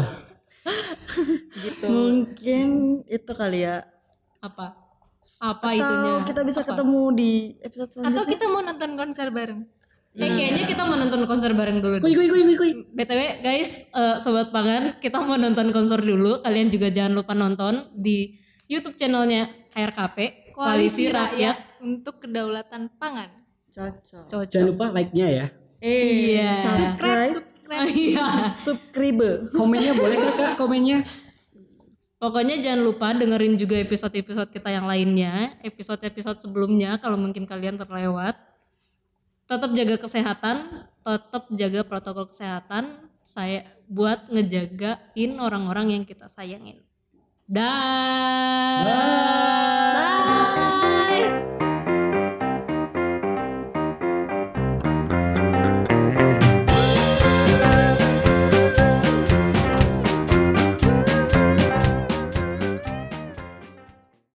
mungkin 1.87 2.67
itu 3.07 3.31
kali 3.33 3.65
ya. 3.65 3.85
Apa? 4.39 4.75
Apa 5.39 5.71
atau 5.71 5.79
itunya 5.79 6.11
kita 6.27 6.41
bisa 6.43 6.61
ketemu 6.67 7.01
di 7.15 7.31
episode 7.63 7.87
atau 7.87 8.03
selanjutnya. 8.03 8.31
kita 8.35 8.45
mau 8.51 8.61
nonton 8.63 8.91
konser 8.99 9.27
bareng 9.31 9.61
Eh, 10.11 10.25
kayaknya 10.25 10.65
kita 10.65 10.83
mau 10.83 10.97
nonton 10.97 11.21
konser 11.23 11.53
bareng 11.53 11.79
dulu 11.79 12.01
kuy 12.01 12.11
kuy 12.11 12.27
kuy 12.27 12.41
kuy 12.41 12.55
kuy 12.57 12.71
BTW 12.91 13.39
guys, 13.39 13.87
eh, 13.93 14.17
sobat 14.17 14.49
pangan, 14.49 14.97
kita 14.97 15.21
mau 15.21 15.37
nonton 15.37 15.69
konser 15.69 16.01
dulu. 16.01 16.41
Kalian 16.41 16.67
juga 16.67 16.89
jangan 16.89 17.13
lupa 17.13 17.37
nonton 17.37 17.93
di 17.93 18.35
YouTube 18.65 18.97
channelnya 18.97 19.47
KRKP, 19.69 20.49
Koalisi 20.51 21.07
Rakyat 21.07 21.79
untuk 21.79 22.19
kedaulatan 22.19 22.89
pangan 22.97 23.29
cocok 23.69 24.25
jangan 24.25 24.49
Cocok. 24.49 24.63
lupa 24.65 24.85
like 24.91 25.13
nya 25.13 25.27
ya 25.29 25.47
Iya. 25.79 26.51
subscribe, 26.75 27.39
Iya. 27.87 28.27
subscribe. 28.67 29.47
Komennya 29.55 29.93
boleh 29.95 30.15
gak 30.19 30.35
kak 30.35 30.53
komennya? 30.59 31.07
Pokoknya 32.19 32.59
jangan 32.59 32.83
lupa 32.83 33.15
dengerin 33.15 33.55
juga 33.55 33.79
episode-episode 33.79 34.51
kita 34.51 34.75
yang 34.75 34.83
lainnya, 34.83 35.55
episode-episode 35.63 36.43
sebelumnya 36.43 36.99
kalau 36.99 37.15
mungkin 37.15 37.47
kalian 37.47 37.79
terlewat 37.79 38.35
tetap 39.49 39.73
jaga 39.73 39.95
kesehatan, 39.97 40.57
tetap 41.01 41.43
jaga 41.49 41.81
protokol 41.81 42.29
kesehatan 42.29 43.09
saya 43.25 43.65
buat 43.89 44.29
ngejagain 44.29 45.31
orang-orang 45.41 45.97
yang 45.97 46.03
kita 46.05 46.29
sayangin. 46.29 46.85
Dah. 47.49 48.85
Bye. 48.85 48.93
Bye. 49.97 51.25
Bye. 51.57 51.68